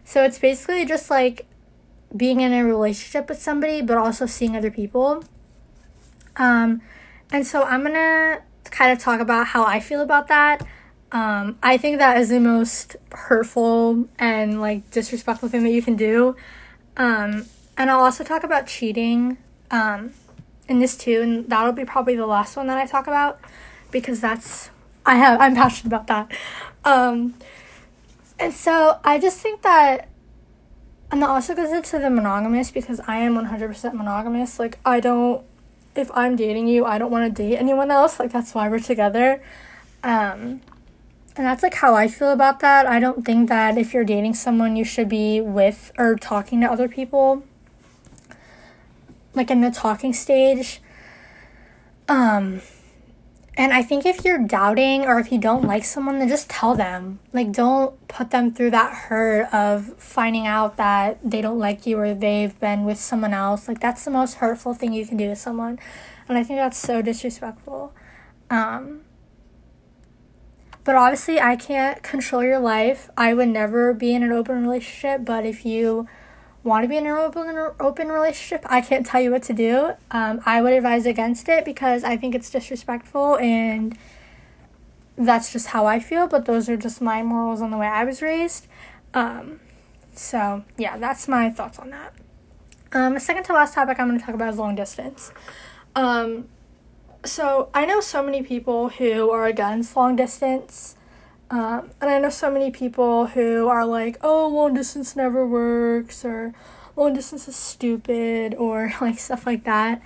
So 0.04 0.24
it's 0.24 0.38
basically 0.38 0.84
just 0.84 1.10
like 1.10 1.46
being 2.16 2.40
in 2.40 2.52
a 2.52 2.64
relationship 2.64 3.28
with 3.28 3.40
somebody, 3.40 3.82
but 3.82 3.96
also 3.96 4.26
seeing 4.26 4.56
other 4.56 4.70
people. 4.70 5.24
Um, 6.36 6.82
and 7.30 7.46
so 7.46 7.62
I'm 7.62 7.82
gonna 7.82 8.42
kind 8.70 8.92
of 8.92 8.98
talk 8.98 9.20
about 9.20 9.48
how 9.48 9.64
I 9.64 9.80
feel 9.80 10.00
about 10.00 10.28
that. 10.28 10.66
Um, 11.12 11.58
I 11.62 11.76
think 11.76 11.98
that 11.98 12.18
is 12.18 12.28
the 12.28 12.40
most 12.40 12.96
hurtful 13.12 14.08
and 14.18 14.60
like 14.60 14.90
disrespectful 14.90 15.48
thing 15.48 15.62
that 15.62 15.70
you 15.70 15.82
can 15.82 15.96
do. 15.96 16.36
Um, 16.96 17.46
and 17.76 17.90
I'll 17.90 18.00
also 18.00 18.24
talk 18.24 18.42
about 18.44 18.66
cheating. 18.66 19.38
Um, 19.70 20.12
in 20.68 20.78
this 20.78 20.96
too, 20.96 21.20
and 21.22 21.48
that'll 21.48 21.72
be 21.72 21.84
probably 21.84 22.16
the 22.16 22.26
last 22.26 22.56
one 22.56 22.66
that 22.68 22.78
I 22.78 22.86
talk 22.86 23.06
about 23.06 23.40
because 23.90 24.20
that's 24.20 24.70
I 25.06 25.16
have 25.16 25.40
I'm 25.40 25.54
passionate 25.54 25.88
about 25.88 26.06
that. 26.06 26.30
Um, 26.84 27.34
and 28.38 28.52
so 28.52 28.98
I 29.04 29.18
just 29.18 29.38
think 29.40 29.62
that, 29.62 30.08
and 31.10 31.22
that 31.22 31.28
also 31.28 31.54
goes 31.54 31.70
into 31.70 31.98
the 31.98 32.10
monogamous 32.10 32.70
because 32.70 33.00
I 33.06 33.18
am 33.18 33.34
one 33.34 33.46
hundred 33.46 33.68
percent 33.68 33.94
monogamous. 33.94 34.58
Like 34.58 34.78
I 34.84 35.00
don't, 35.00 35.44
if 35.94 36.10
I'm 36.14 36.36
dating 36.36 36.68
you, 36.68 36.84
I 36.84 36.98
don't 36.98 37.10
want 37.10 37.34
to 37.34 37.42
date 37.42 37.56
anyone 37.56 37.90
else. 37.90 38.18
Like 38.18 38.32
that's 38.32 38.54
why 38.54 38.68
we're 38.68 38.80
together. 38.80 39.42
Um, 40.02 40.60
and 41.36 41.46
that's 41.46 41.62
like 41.62 41.74
how 41.74 41.94
I 41.94 42.08
feel 42.08 42.32
about 42.32 42.60
that. 42.60 42.86
I 42.86 43.00
don't 43.00 43.24
think 43.24 43.48
that 43.48 43.76
if 43.76 43.92
you're 43.92 44.04
dating 44.04 44.34
someone, 44.34 44.76
you 44.76 44.84
should 44.84 45.08
be 45.08 45.40
with 45.40 45.92
or 45.98 46.16
talking 46.16 46.60
to 46.60 46.70
other 46.70 46.88
people 46.88 47.44
like 49.34 49.50
in 49.50 49.60
the 49.60 49.70
talking 49.70 50.12
stage. 50.12 50.80
Um, 52.08 52.60
and 53.56 53.72
I 53.72 53.82
think 53.82 54.04
if 54.04 54.24
you're 54.24 54.44
doubting 54.44 55.02
or 55.02 55.20
if 55.20 55.30
you 55.30 55.38
don't 55.38 55.64
like 55.64 55.84
someone, 55.84 56.18
then 56.18 56.28
just 56.28 56.50
tell 56.50 56.74
them. 56.74 57.20
Like, 57.32 57.52
don't 57.52 58.08
put 58.08 58.30
them 58.30 58.52
through 58.52 58.72
that 58.72 58.92
hurt 58.92 59.52
of 59.54 59.94
finding 59.96 60.46
out 60.46 60.76
that 60.76 61.18
they 61.22 61.40
don't 61.40 61.60
like 61.60 61.86
you 61.86 61.98
or 61.98 62.14
they've 62.14 62.58
been 62.58 62.84
with 62.84 62.98
someone 62.98 63.32
else. 63.32 63.68
Like, 63.68 63.78
that's 63.78 64.04
the 64.04 64.10
most 64.10 64.34
hurtful 64.34 64.74
thing 64.74 64.92
you 64.92 65.06
can 65.06 65.16
do 65.16 65.28
to 65.28 65.36
someone. 65.36 65.78
And 66.28 66.36
I 66.36 66.42
think 66.42 66.58
that's 66.58 66.78
so 66.78 67.00
disrespectful. 67.00 67.94
Um, 68.50 69.02
but 70.82 70.96
obviously, 70.96 71.40
I 71.40 71.54
can't 71.54 72.02
control 72.02 72.42
your 72.42 72.58
life. 72.58 73.08
I 73.16 73.34
would 73.34 73.48
never 73.48 73.94
be 73.94 74.14
in 74.14 74.24
an 74.24 74.32
open 74.32 74.62
relationship. 74.62 75.24
But 75.24 75.46
if 75.46 75.64
you 75.64 76.08
want 76.64 76.82
to 76.82 76.88
be 76.88 76.96
in 76.96 77.06
an 77.06 77.12
open 77.12 77.56
open 77.78 78.08
relationship, 78.08 78.64
I 78.68 78.80
can't 78.80 79.06
tell 79.06 79.20
you 79.20 79.30
what 79.30 79.42
to 79.44 79.52
do. 79.52 79.92
Um, 80.10 80.40
I 80.44 80.62
would 80.62 80.72
advise 80.72 81.06
against 81.06 81.48
it 81.48 81.64
because 81.64 82.02
I 82.02 82.16
think 82.16 82.34
it's 82.34 82.50
disrespectful 82.50 83.36
and 83.36 83.96
that's 85.16 85.52
just 85.52 85.68
how 85.68 85.86
I 85.86 86.00
feel. 86.00 86.26
But 86.26 86.46
those 86.46 86.68
are 86.68 86.76
just 86.76 87.00
my 87.00 87.22
morals 87.22 87.60
on 87.60 87.70
the 87.70 87.76
way 87.76 87.86
I 87.86 88.04
was 88.04 88.22
raised. 88.22 88.66
Um, 89.12 89.60
so 90.14 90.64
yeah, 90.76 90.96
that's 90.96 91.28
my 91.28 91.50
thoughts 91.50 91.78
on 91.78 91.90
that. 91.90 92.14
Um, 92.92 93.14
the 93.14 93.20
second 93.20 93.44
to 93.44 93.52
last 93.52 93.74
topic 93.74 94.00
I'm 94.00 94.08
going 94.08 94.18
to 94.18 94.24
talk 94.24 94.34
about 94.34 94.52
is 94.52 94.58
long 94.58 94.74
distance. 94.74 95.32
Um, 95.94 96.48
so 97.24 97.68
I 97.74 97.84
know 97.84 98.00
so 98.00 98.22
many 98.22 98.42
people 98.42 98.88
who 98.88 99.30
are 99.30 99.46
against 99.46 99.96
long 99.96 100.16
distance. 100.16 100.96
Um, 101.50 101.90
and 102.00 102.10
I 102.10 102.18
know 102.18 102.30
so 102.30 102.50
many 102.50 102.70
people 102.70 103.26
who 103.26 103.68
are 103.68 103.84
like, 103.86 104.16
oh, 104.22 104.48
long 104.48 104.74
distance 104.74 105.14
never 105.14 105.46
works, 105.46 106.24
or 106.24 106.52
long 106.96 107.14
distance 107.14 107.48
is 107.48 107.56
stupid, 107.56 108.54
or 108.54 108.92
like 109.00 109.18
stuff 109.18 109.46
like 109.46 109.64
that. 109.64 110.02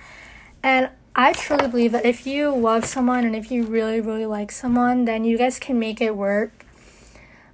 And 0.61 0.89
I 1.15 1.33
truly 1.33 1.67
believe 1.67 1.91
that 1.93 2.05
if 2.05 2.27
you 2.27 2.53
love 2.55 2.85
someone 2.85 3.25
and 3.25 3.35
if 3.35 3.51
you 3.51 3.63
really, 3.63 3.99
really 3.99 4.25
like 4.25 4.51
someone, 4.51 5.05
then 5.05 5.23
you 5.23 5.37
guys 5.37 5.59
can 5.59 5.79
make 5.79 6.01
it 6.01 6.15
work. 6.15 6.65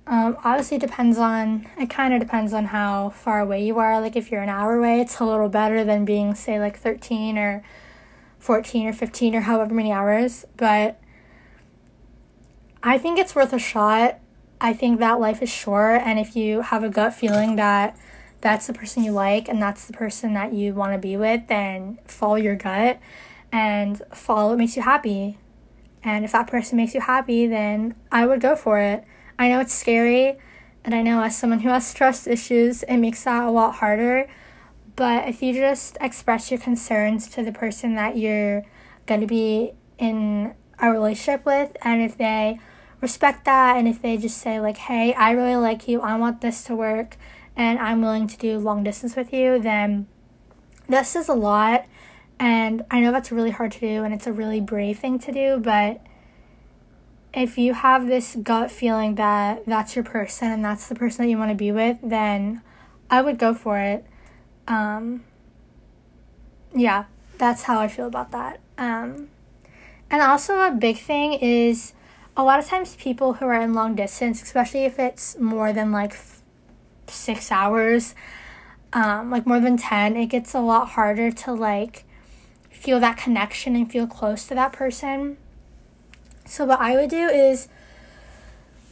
Um, 0.08 0.38
obviously, 0.44 0.78
depends 0.78 1.18
on, 1.18 1.68
it 1.78 1.90
kind 1.90 2.14
of 2.14 2.20
depends 2.20 2.54
on 2.54 2.66
how 2.66 3.10
far 3.10 3.40
away 3.40 3.66
you 3.66 3.80
are. 3.80 4.00
Like, 4.00 4.16
if 4.16 4.30
you're 4.30 4.44
an 4.44 4.50
hour 4.50 4.78
away, 4.78 5.02
it's 5.02 5.20
a 5.20 5.26
little 5.26 5.50
better 5.50 5.84
than 5.84 6.06
being, 6.06 6.36
say, 6.36 6.60
like 6.60 6.78
13 6.78 7.40
or 7.40 7.64
14 8.38 8.88
or 8.88 8.94
15 8.94 9.36
or 9.36 9.42
however 9.42 9.74
many 9.74 9.92
hours. 9.92 10.46
But 10.58 11.02
I 12.88 13.00
think 13.00 13.18
it's 13.18 13.34
worth 13.34 13.52
a 13.52 13.58
shot. 13.58 14.20
I 14.62 14.72
think 14.72 15.00
that 15.00 15.20
life 15.20 15.42
is 15.42 15.50
short, 15.50 16.04
and 16.04 16.20
if 16.20 16.36
you 16.36 16.62
have 16.62 16.84
a 16.84 16.90
gut 16.90 17.16
feeling 17.16 17.56
that 17.56 17.98
that's 18.42 18.68
the 18.68 18.74
person 18.74 19.04
you 19.04 19.12
like 19.12 19.50
and 19.50 19.60
that's 19.60 19.88
the 19.88 19.94
person 19.94 20.36
that 20.36 20.54
you 20.54 20.76
want 20.76 20.94
to 20.94 21.00
be 21.00 21.18
with, 21.18 21.48
then 21.48 21.98
follow 22.06 22.36
your 22.36 22.56
gut 22.56 23.00
and 23.52 24.04
follow 24.14 24.50
what 24.50 24.60
makes 24.60 24.76
you 24.76 24.84
happy. 24.84 25.40
And 26.04 26.24
if 26.24 26.34
that 26.34 26.46
person 26.46 26.78
makes 26.78 26.94
you 26.94 27.02
happy, 27.02 27.48
then 27.48 27.96
I 28.12 28.28
would 28.28 28.40
go 28.40 28.56
for 28.56 28.78
it. 28.78 29.04
I 29.40 29.50
know 29.50 29.62
it's 29.62 29.74
scary, 29.74 30.38
and 30.84 30.94
I 30.94 31.02
know 31.02 31.24
as 31.24 31.36
someone 31.36 31.62
who 31.62 31.70
has 31.70 31.92
trust 31.92 32.28
issues, 32.28 32.84
it 32.84 32.98
makes 32.98 33.24
that 33.24 33.48
a 33.48 33.50
lot 33.50 33.78
harder. 33.78 34.28
But 34.96 35.28
if 35.28 35.42
you 35.42 35.54
just 35.54 35.98
express 36.00 36.52
your 36.52 36.60
concerns 36.60 37.28
to 37.30 37.44
the 37.44 37.52
person 37.52 37.96
that 37.96 38.16
you're 38.16 38.64
going 39.08 39.22
to 39.22 39.28
be 39.28 39.72
in 39.98 40.54
a 40.80 40.92
relationship 40.92 41.48
with, 41.48 41.76
and 41.82 42.04
if 42.04 42.16
they 42.16 42.60
respect 43.02 43.46
that 43.46 43.78
and 43.78 43.88
if 43.88 44.02
they 44.02 44.18
just 44.18 44.38
say 44.38 44.60
like 44.60 44.78
hey 44.78 45.14
i 45.14 45.32
really 45.32 45.56
like 45.56 45.88
you 45.88 46.02
i 46.02 46.16
want 46.16 46.42
this 46.42 46.64
to 46.64 46.76
work 46.76 47.18
and 47.56 47.78
i'm 47.80 48.02
willing 48.02 48.28
to 48.28 48.38
do 48.38 48.58
long 48.58 48.84
distance 48.84 49.16
with 49.16 49.34
you 49.34 49.60
then 49.60 50.08
this 50.88 51.16
is 51.16 51.28
a 51.28 51.34
lot 51.34 51.86
and 52.40 52.84
i 52.90 53.00
know 53.00 53.12
that's 53.12 53.32
really 53.32 53.52
hard 53.52 53.72
to 53.72 53.80
do 53.80 54.04
and 54.04 54.14
it's 54.14 54.28
a 54.28 54.34
really 54.34 54.62
brave 54.62 55.00
thing 55.00 55.20
to 55.20 55.32
do 55.32 55.58
but 55.58 56.02
if 57.34 57.58
you 57.58 57.74
have 57.74 58.08
this 58.08 58.38
gut 58.42 58.72
feeling 58.72 59.16
that 59.16 59.66
that's 59.66 59.96
your 59.96 60.06
person 60.06 60.52
and 60.52 60.64
that's 60.64 60.88
the 60.88 60.96
person 60.96 61.26
that 61.26 61.30
you 61.30 61.38
want 61.38 61.52
to 61.52 61.56
be 61.56 61.72
with 61.72 61.98
then 62.02 62.62
i 63.10 63.22
would 63.22 63.38
go 63.38 63.54
for 63.54 63.78
it. 63.80 64.06
Um, 64.68 65.24
yeah 66.74 67.06
that's 67.38 67.64
how 67.64 67.80
i 67.80 67.88
feel 67.88 68.08
about 68.08 68.32
that. 68.32 68.60
Um, 68.78 69.30
and 70.10 70.22
also 70.22 70.60
a 70.62 70.72
big 70.72 70.98
thing 70.98 71.34
is 71.34 71.94
a 72.38 72.44
lot 72.44 72.60
of 72.60 72.66
times 72.66 72.96
people 72.96 73.34
who 73.34 73.46
are 73.46 73.60
in 73.60 73.74
long 73.74 73.96
distance, 73.96 74.42
especially 74.42 74.86
if 74.86 75.00
it's 75.00 75.38
more 75.40 75.72
than 75.72 75.92
like 75.92 76.12
f- 76.12 76.42
six 77.08 77.52
hours, 77.52 78.14
um, 78.94 79.32
like 79.32 79.46
more 79.46 79.60
than 79.60 79.78
10, 79.78 80.18
it 80.18 80.28
gets 80.28 80.54
a 80.54 80.60
lot 80.60 80.90
harder 80.90 81.32
to 81.32 81.54
like 81.54 82.04
feel 82.70 83.00
that 83.00 83.18
connection 83.18 83.76
and 83.76 83.92
feel 83.92 84.06
close 84.06 84.48
to 84.48 84.56
that 84.56 84.74
person. 84.74 85.38
So, 86.46 86.66
what 86.66 86.80
I 86.80 86.96
would 86.96 87.10
do 87.10 87.28
is 87.28 87.68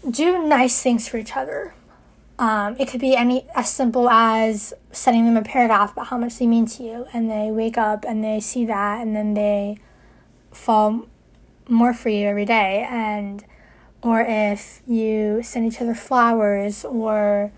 do 0.10 0.46
nice 0.48 0.82
things 0.82 1.08
for 1.08 1.18
each 1.18 1.36
other. 1.36 1.74
Um, 2.40 2.76
it 2.80 2.88
could 2.88 3.00
be 3.00 3.16
any 3.16 3.46
as 3.56 3.70
simple 3.70 4.10
as 4.10 4.74
sending 4.92 5.26
them 5.26 5.38
a 5.38 5.44
paragraph 5.44 5.94
about 5.94 6.08
how 6.08 6.18
much 6.18 6.40
they 6.40 6.48
mean 6.48 6.66
to 6.68 6.84
you, 6.84 7.06
and 7.14 7.30
they 7.30 7.52
wake 7.52 7.78
up 7.78 8.06
and 8.08 8.24
they 8.24 8.40
see 8.40 8.66
that, 8.66 9.02
and 9.02 9.16
then 9.16 9.34
they 9.34 9.78
fall 10.52 11.08
more 11.67 11.93
for 11.93 12.10
you 12.10 12.28
every 12.28 12.45
day. 12.45 12.88
And 12.89 13.43
or 14.02 14.21
if 14.21 14.82
you 14.86 15.41
send 15.43 15.65
each 15.65 15.82
other 15.82 15.95
flowers, 15.95 16.84
or 16.84 17.52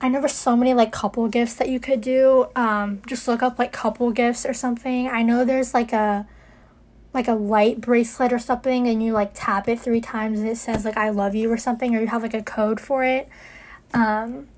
I 0.00 0.08
know 0.08 0.20
there's 0.20 0.32
so 0.32 0.56
many 0.56 0.74
like 0.74 0.92
couple 0.92 1.26
gifts 1.28 1.54
that 1.54 1.68
you 1.68 1.80
could 1.80 2.00
do. 2.00 2.48
Um, 2.56 3.02
just 3.06 3.26
look 3.28 3.42
up 3.42 3.58
like 3.58 3.72
couple 3.72 4.10
gifts 4.10 4.44
or 4.44 4.52
something. 4.52 5.08
I 5.08 5.22
know 5.22 5.44
there's 5.44 5.72
like 5.72 5.92
a 5.92 6.26
like 7.14 7.28
a 7.28 7.34
light 7.34 7.80
bracelet 7.80 8.30
or 8.30 8.38
something 8.38 8.86
and 8.86 9.02
you 9.02 9.14
like 9.14 9.30
tap 9.32 9.68
it 9.68 9.80
three 9.80 10.02
times 10.02 10.38
and 10.38 10.46
it 10.46 10.58
says 10.58 10.84
like 10.84 10.98
I 10.98 11.08
love 11.08 11.34
you 11.34 11.50
or 11.50 11.56
something 11.56 11.96
or 11.96 12.00
you 12.00 12.08
have 12.08 12.22
like 12.22 12.34
a 12.34 12.42
code 12.42 12.78
for 12.78 13.04
it. 13.04 13.28
Um, 13.94 14.48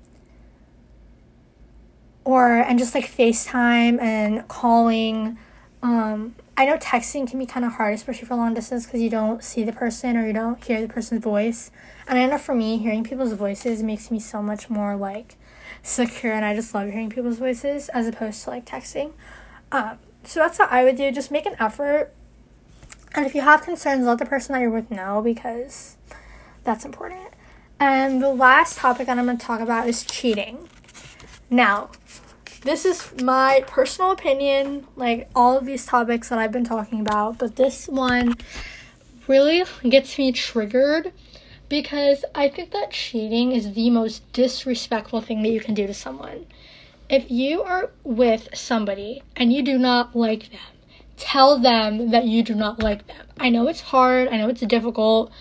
or 2.25 2.57
and 2.57 2.77
just 2.77 2.93
like 2.93 3.05
FaceTime 3.05 4.01
and 4.01 4.47
calling. 4.47 5.37
Um, 5.81 6.35
I 6.57 6.65
know 6.65 6.77
texting 6.77 7.29
can 7.29 7.39
be 7.39 7.45
kind 7.45 7.65
of 7.65 7.73
hard, 7.73 7.93
especially 7.93 8.27
for 8.27 8.35
long 8.35 8.53
distance, 8.53 8.85
because 8.85 9.01
you 9.01 9.09
don't 9.09 9.43
see 9.43 9.63
the 9.63 9.71
person 9.71 10.17
or 10.17 10.27
you 10.27 10.33
don't 10.33 10.61
hear 10.63 10.81
the 10.81 10.87
person's 10.91 11.23
voice. 11.23 11.71
And 12.07 12.19
I 12.19 12.25
know 12.25 12.37
for 12.37 12.53
me, 12.53 12.77
hearing 12.77 13.03
people's 13.03 13.33
voices 13.33 13.81
makes 13.81 14.11
me 14.11 14.19
so 14.19 14.41
much 14.41 14.69
more 14.69 14.95
like 14.95 15.35
secure, 15.83 16.33
and 16.33 16.43
I 16.43 16.55
just 16.55 16.73
love 16.73 16.89
hearing 16.89 17.09
people's 17.09 17.37
voices 17.37 17.89
as 17.89 18.07
opposed 18.07 18.43
to 18.43 18.49
like 18.49 18.65
texting. 18.65 19.13
Um, 19.71 19.99
so 20.23 20.41
that's 20.41 20.59
what 20.59 20.71
I 20.71 20.83
would 20.83 20.97
do. 20.97 21.11
Just 21.11 21.31
make 21.31 21.45
an 21.45 21.55
effort 21.59 22.13
and 23.15 23.25
if 23.25 23.33
you 23.33 23.41
have 23.41 23.63
concerns, 23.63 24.05
let 24.05 24.19
the 24.19 24.25
person 24.25 24.53
that 24.53 24.61
you're 24.61 24.69
with 24.69 24.91
know 24.91 25.21
because 25.21 25.97
that's 26.63 26.85
important. 26.85 27.33
And 27.79 28.21
the 28.21 28.29
last 28.29 28.77
topic 28.77 29.07
that 29.07 29.17
I'm 29.17 29.25
going 29.25 29.37
to 29.37 29.45
talk 29.45 29.61
about 29.61 29.87
is 29.87 30.03
cheating. 30.03 30.69
Now, 31.49 31.89
this 32.61 32.85
is 32.85 33.13
my 33.21 33.63
personal 33.67 34.11
opinion, 34.11 34.85
like 34.95 35.29
all 35.35 35.57
of 35.57 35.65
these 35.65 35.85
topics 35.85 36.29
that 36.29 36.39
I've 36.39 36.51
been 36.51 36.65
talking 36.65 36.99
about, 36.99 37.37
but 37.37 37.55
this 37.55 37.87
one 37.87 38.35
really 39.27 39.63
gets 39.87 40.17
me 40.17 40.31
triggered 40.31 41.13
because 41.69 42.25
I 42.33 42.49
think 42.49 42.71
that 42.71 42.91
cheating 42.91 43.51
is 43.51 43.73
the 43.73 43.89
most 43.89 44.31
disrespectful 44.33 45.21
thing 45.21 45.43
that 45.43 45.49
you 45.49 45.61
can 45.61 45.73
do 45.73 45.87
to 45.87 45.93
someone. 45.93 46.47
If 47.09 47.31
you 47.31 47.61
are 47.63 47.91
with 48.03 48.49
somebody 48.53 49.23
and 49.35 49.53
you 49.53 49.61
do 49.61 49.77
not 49.77 50.15
like 50.15 50.51
them, 50.51 50.59
tell 51.17 51.59
them 51.59 52.11
that 52.11 52.25
you 52.25 52.43
do 52.43 52.55
not 52.55 52.81
like 52.83 53.07
them. 53.07 53.25
I 53.39 53.49
know 53.49 53.67
it's 53.67 53.81
hard, 53.81 54.27
I 54.27 54.37
know 54.37 54.49
it's 54.49 54.61
difficult, 54.61 55.31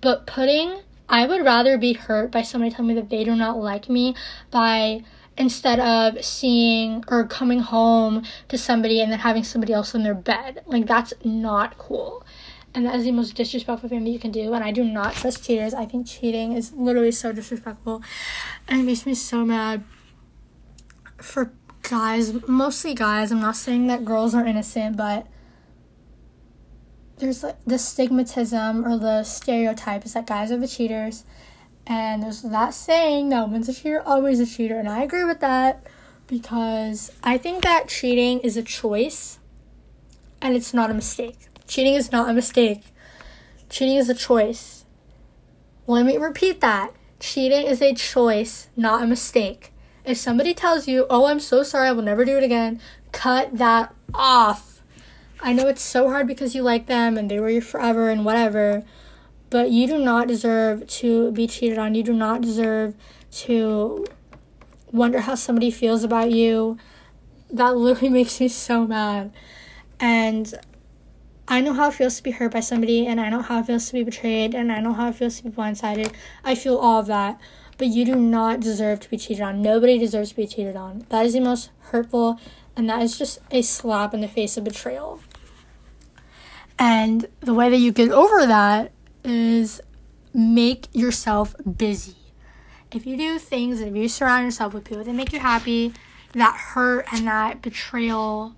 but 0.00 0.26
putting, 0.26 0.80
I 1.08 1.26
would 1.26 1.44
rather 1.44 1.78
be 1.78 1.94
hurt 1.94 2.30
by 2.30 2.42
somebody 2.42 2.72
telling 2.72 2.88
me 2.88 2.94
that 2.94 3.08
they 3.08 3.24
do 3.24 3.34
not 3.34 3.58
like 3.58 3.88
me 3.88 4.14
by 4.50 5.02
instead 5.38 5.78
of 5.78 6.22
seeing 6.24 7.04
or 7.08 7.24
coming 7.24 7.60
home 7.60 8.24
to 8.48 8.58
somebody 8.58 9.00
and 9.00 9.10
then 9.10 9.20
having 9.20 9.44
somebody 9.44 9.72
else 9.72 9.94
in 9.94 10.02
their 10.02 10.14
bed. 10.14 10.62
Like, 10.66 10.86
that's 10.86 11.14
not 11.24 11.78
cool. 11.78 12.26
And 12.74 12.84
that 12.84 12.96
is 12.96 13.04
the 13.04 13.12
most 13.12 13.34
disrespectful 13.34 13.88
thing 13.88 14.04
that 14.04 14.10
you 14.10 14.18
can 14.18 14.32
do. 14.32 14.52
And 14.52 14.62
I 14.62 14.72
do 14.72 14.84
not 14.84 15.14
trust 15.14 15.44
cheaters. 15.44 15.72
I 15.72 15.86
think 15.86 16.06
cheating 16.06 16.52
is 16.52 16.72
literally 16.72 17.12
so 17.12 17.32
disrespectful. 17.32 18.02
And 18.66 18.80
it 18.80 18.84
makes 18.84 19.06
me 19.06 19.14
so 19.14 19.44
mad 19.44 19.84
for 21.16 21.52
guys, 21.82 22.46
mostly 22.46 22.94
guys. 22.94 23.32
I'm 23.32 23.40
not 23.40 23.56
saying 23.56 23.86
that 23.86 24.04
girls 24.04 24.34
are 24.34 24.44
innocent, 24.44 24.96
but 24.96 25.26
there's 27.18 27.42
like 27.42 27.62
the 27.64 27.76
stigmatism 27.76 28.86
or 28.86 28.98
the 28.98 29.24
stereotype 29.24 30.04
is 30.04 30.12
that 30.12 30.26
guys 30.26 30.52
are 30.52 30.58
the 30.58 30.68
cheaters. 30.68 31.24
And 31.88 32.22
there's 32.22 32.42
that 32.42 32.74
saying 32.74 33.30
that 33.30 33.40
woman's 33.40 33.68
a 33.70 33.72
cheater, 33.72 34.02
always 34.04 34.38
a 34.40 34.46
cheater. 34.46 34.78
And 34.78 34.88
I 34.88 35.02
agree 35.02 35.24
with 35.24 35.40
that 35.40 35.86
because 36.26 37.10
I 37.24 37.38
think 37.38 37.62
that 37.62 37.88
cheating 37.88 38.40
is 38.40 38.58
a 38.58 38.62
choice 38.62 39.38
and 40.42 40.54
it's 40.54 40.74
not 40.74 40.90
a 40.90 40.94
mistake. 40.94 41.38
Cheating 41.66 41.94
is 41.94 42.12
not 42.12 42.28
a 42.28 42.34
mistake. 42.34 42.82
Cheating 43.70 43.96
is 43.96 44.10
a 44.10 44.14
choice. 44.14 44.84
Let 45.86 46.04
me 46.04 46.18
repeat 46.18 46.60
that. 46.60 46.92
Cheating 47.20 47.66
is 47.66 47.80
a 47.80 47.94
choice, 47.94 48.68
not 48.76 49.02
a 49.02 49.06
mistake. 49.06 49.72
If 50.04 50.18
somebody 50.18 50.52
tells 50.52 50.86
you, 50.86 51.06
oh, 51.08 51.26
I'm 51.26 51.40
so 51.40 51.62
sorry, 51.62 51.88
I 51.88 51.92
will 51.92 52.02
never 52.02 52.24
do 52.24 52.36
it 52.36 52.44
again, 52.44 52.80
cut 53.12 53.56
that 53.56 53.94
off. 54.14 54.82
I 55.40 55.52
know 55.54 55.66
it's 55.68 55.82
so 55.82 56.08
hard 56.08 56.26
because 56.26 56.54
you 56.54 56.62
like 56.62 56.86
them 56.86 57.16
and 57.16 57.30
they 57.30 57.40
were 57.40 57.50
your 57.50 57.62
forever 57.62 58.10
and 58.10 58.24
whatever, 58.24 58.84
but 59.50 59.70
you 59.70 59.86
do 59.86 59.98
not 59.98 60.28
deserve 60.28 60.86
to 60.86 61.32
be 61.32 61.46
cheated 61.46 61.78
on. 61.78 61.94
You 61.94 62.02
do 62.02 62.12
not 62.12 62.40
deserve 62.40 62.94
to 63.30 64.06
wonder 64.92 65.20
how 65.20 65.34
somebody 65.34 65.70
feels 65.70 66.04
about 66.04 66.30
you. 66.30 66.78
That 67.50 67.76
literally 67.76 68.08
makes 68.20 68.40
me 68.40 68.48
so 68.48 68.86
mad. 68.86 69.32
And 70.00 70.54
I 71.46 71.60
know 71.60 71.72
how 71.72 71.88
it 71.88 71.94
feels 71.94 72.16
to 72.16 72.22
be 72.22 72.30
hurt 72.30 72.52
by 72.52 72.60
somebody, 72.60 73.06
and 73.06 73.20
I 73.20 73.30
know 73.30 73.40
how 73.40 73.60
it 73.60 73.66
feels 73.66 73.86
to 73.88 73.94
be 73.94 74.04
betrayed, 74.04 74.54
and 74.54 74.70
I 74.70 74.80
know 74.80 74.92
how 74.92 75.08
it 75.08 75.14
feels 75.14 75.38
to 75.38 75.44
be 75.44 75.50
blindsided. 75.50 76.12
I 76.44 76.54
feel 76.54 76.76
all 76.76 77.00
of 77.00 77.06
that 77.06 77.40
but 77.78 77.86
you 77.86 78.04
do 78.04 78.16
not 78.16 78.60
deserve 78.60 79.00
to 79.00 79.08
be 79.08 79.16
cheated 79.16 79.40
on. 79.40 79.62
Nobody 79.62 79.98
deserves 79.98 80.30
to 80.30 80.36
be 80.36 80.46
cheated 80.46 80.76
on. 80.76 81.06
That 81.08 81.24
is 81.24 81.32
the 81.32 81.40
most 81.40 81.70
hurtful, 81.78 82.38
and 82.76 82.90
that 82.90 83.00
is 83.00 83.16
just 83.16 83.38
a 83.52 83.62
slap 83.62 84.12
in 84.12 84.20
the 84.20 84.28
face 84.28 84.56
of 84.56 84.64
betrayal. 84.64 85.20
And 86.78 87.26
the 87.40 87.54
way 87.54 87.70
that 87.70 87.78
you 87.78 87.92
get 87.92 88.10
over 88.10 88.46
that 88.46 88.92
is 89.24 89.80
make 90.32 90.88
yourself 90.92 91.54
busy. 91.76 92.16
If 92.92 93.06
you 93.06 93.16
do 93.16 93.38
things 93.38 93.80
and 93.80 93.96
if 93.96 94.02
you 94.02 94.08
surround 94.08 94.44
yourself 94.44 94.72
with 94.72 94.84
people 94.84 95.04
that 95.04 95.12
make 95.12 95.32
you 95.32 95.40
happy, 95.40 95.92
that 96.32 96.54
hurt 96.56 97.06
and 97.12 97.26
that 97.26 97.60
betrayal, 97.60 98.54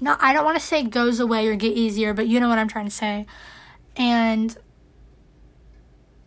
no, 0.00 0.16
I 0.20 0.32
don't 0.32 0.44
want 0.44 0.58
to 0.58 0.64
say 0.64 0.82
goes 0.82 1.20
away 1.20 1.46
or 1.46 1.56
get 1.56 1.76
easier, 1.76 2.14
but 2.14 2.26
you 2.28 2.40
know 2.40 2.48
what 2.48 2.58
I'm 2.58 2.68
trying 2.68 2.86
to 2.86 2.90
say. 2.90 3.26
And 3.96 4.56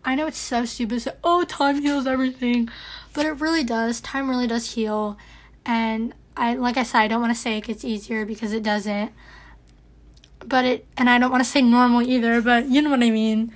I 0.03 0.15
know 0.15 0.27
it's 0.27 0.37
so 0.37 0.65
stupid 0.65 0.95
to 0.95 0.99
say, 0.99 1.11
oh, 1.23 1.43
time 1.45 1.81
heals 1.81 2.07
everything, 2.07 2.69
but 3.13 3.25
it 3.25 3.31
really 3.31 3.63
does. 3.63 3.99
Time 4.01 4.29
really 4.29 4.47
does 4.47 4.73
heal. 4.73 5.17
And 5.65 6.13
I, 6.37 6.55
like 6.55 6.77
I 6.77 6.83
said, 6.83 6.99
I 6.99 7.07
don't 7.07 7.21
want 7.21 7.33
to 7.33 7.39
say 7.39 7.57
it 7.57 7.65
gets 7.65 7.83
easier 7.83 8.25
because 8.25 8.53
it 8.53 8.63
doesn't. 8.63 9.11
But 10.47 10.65
it, 10.65 10.87
and 10.97 11.09
I 11.09 11.17
don't 11.17 11.31
want 11.31 11.43
to 11.43 11.49
say 11.49 11.61
normal 11.61 12.01
either, 12.01 12.41
but 12.41 12.67
you 12.67 12.81
know 12.81 12.91
what 12.91 13.03
I 13.03 13.09
mean. 13.09 13.51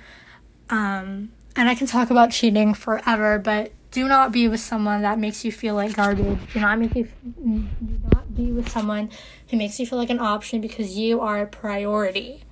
Um, 0.68 1.32
and 1.56 1.68
I 1.68 1.74
can 1.74 1.86
talk 1.86 2.10
about 2.10 2.30
cheating 2.30 2.74
forever, 2.74 3.38
but 3.38 3.72
do 3.90 4.06
not 4.06 4.30
be 4.32 4.46
with 4.48 4.60
someone 4.60 5.02
that 5.02 5.18
makes 5.18 5.44
you 5.44 5.50
feel 5.50 5.74
like 5.74 5.94
garbage. 5.94 6.38
Do 6.52 6.60
not 6.60 6.78
make 6.78 6.94
you, 6.94 7.08
do 7.24 8.00
not 8.12 8.34
be 8.34 8.52
with 8.52 8.68
someone 8.68 9.10
who 9.48 9.56
makes 9.56 9.80
you 9.80 9.86
feel 9.86 9.98
like 9.98 10.10
an 10.10 10.20
option 10.20 10.60
because 10.60 10.96
you 10.96 11.20
are 11.20 11.42
a 11.42 11.46
priority. 11.46 12.44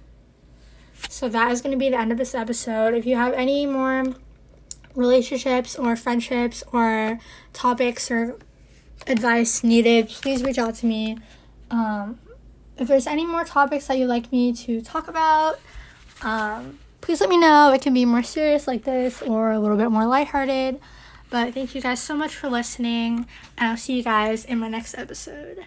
So 1.09 1.29
that 1.29 1.53
is 1.53 1.63
going 1.63 1.73
to 1.73 1.79
be 1.79 1.91
the 1.91 1.99
end 1.99 2.11
of 2.11 2.19
this 2.19 2.35
episode. 2.35 2.95
If 2.95 3.07
you 3.07 3.15
have 3.15 3.33
any 3.35 3.67
more 3.67 4.05
relationships 4.95 5.77
or 5.77 5.95
friendships 5.95 6.65
or 6.73 7.21
topics 7.53 8.11
or 8.11 8.37
advice 9.07 9.63
needed, 9.63 10.09
please 10.09 10.43
reach 10.43 10.59
out 10.59 10.75
to 10.77 10.87
me. 10.87 11.19
Um, 11.71 12.19
if 12.79 12.89
there's 12.89 13.07
any 13.07 13.27
more 13.27 13.45
topics 13.45 13.87
that 13.87 13.99
you'd 13.99 14.09
like 14.09 14.31
me 14.33 14.53
to 14.53 14.81
talk 14.81 15.09
about, 15.09 15.61
um, 16.23 16.79
please 17.01 17.21
let 17.21 17.31
me 17.31 17.39
know. 17.39 17.73
It 17.73 17.83
can 17.83 17.95
be 17.95 18.05
more 18.05 18.23
serious 18.23 18.67
like 18.67 18.85
this 18.85 19.23
or 19.23 19.53
a 19.53 19.59
little 19.59 19.77
bit 19.77 19.91
more 19.91 20.07
lighthearted. 20.07 20.81
But 21.31 21.55
thank 21.55 21.75
you 21.75 21.83
guys 21.83 22.01
so 22.01 22.17
much 22.17 22.35
for 22.35 22.49
listening, 22.49 23.27
and 23.59 23.71
I'll 23.71 23.77
see 23.77 23.97
you 23.97 24.03
guys 24.03 24.45
in 24.45 24.59
my 24.59 24.69
next 24.69 24.97
episode. 24.97 25.65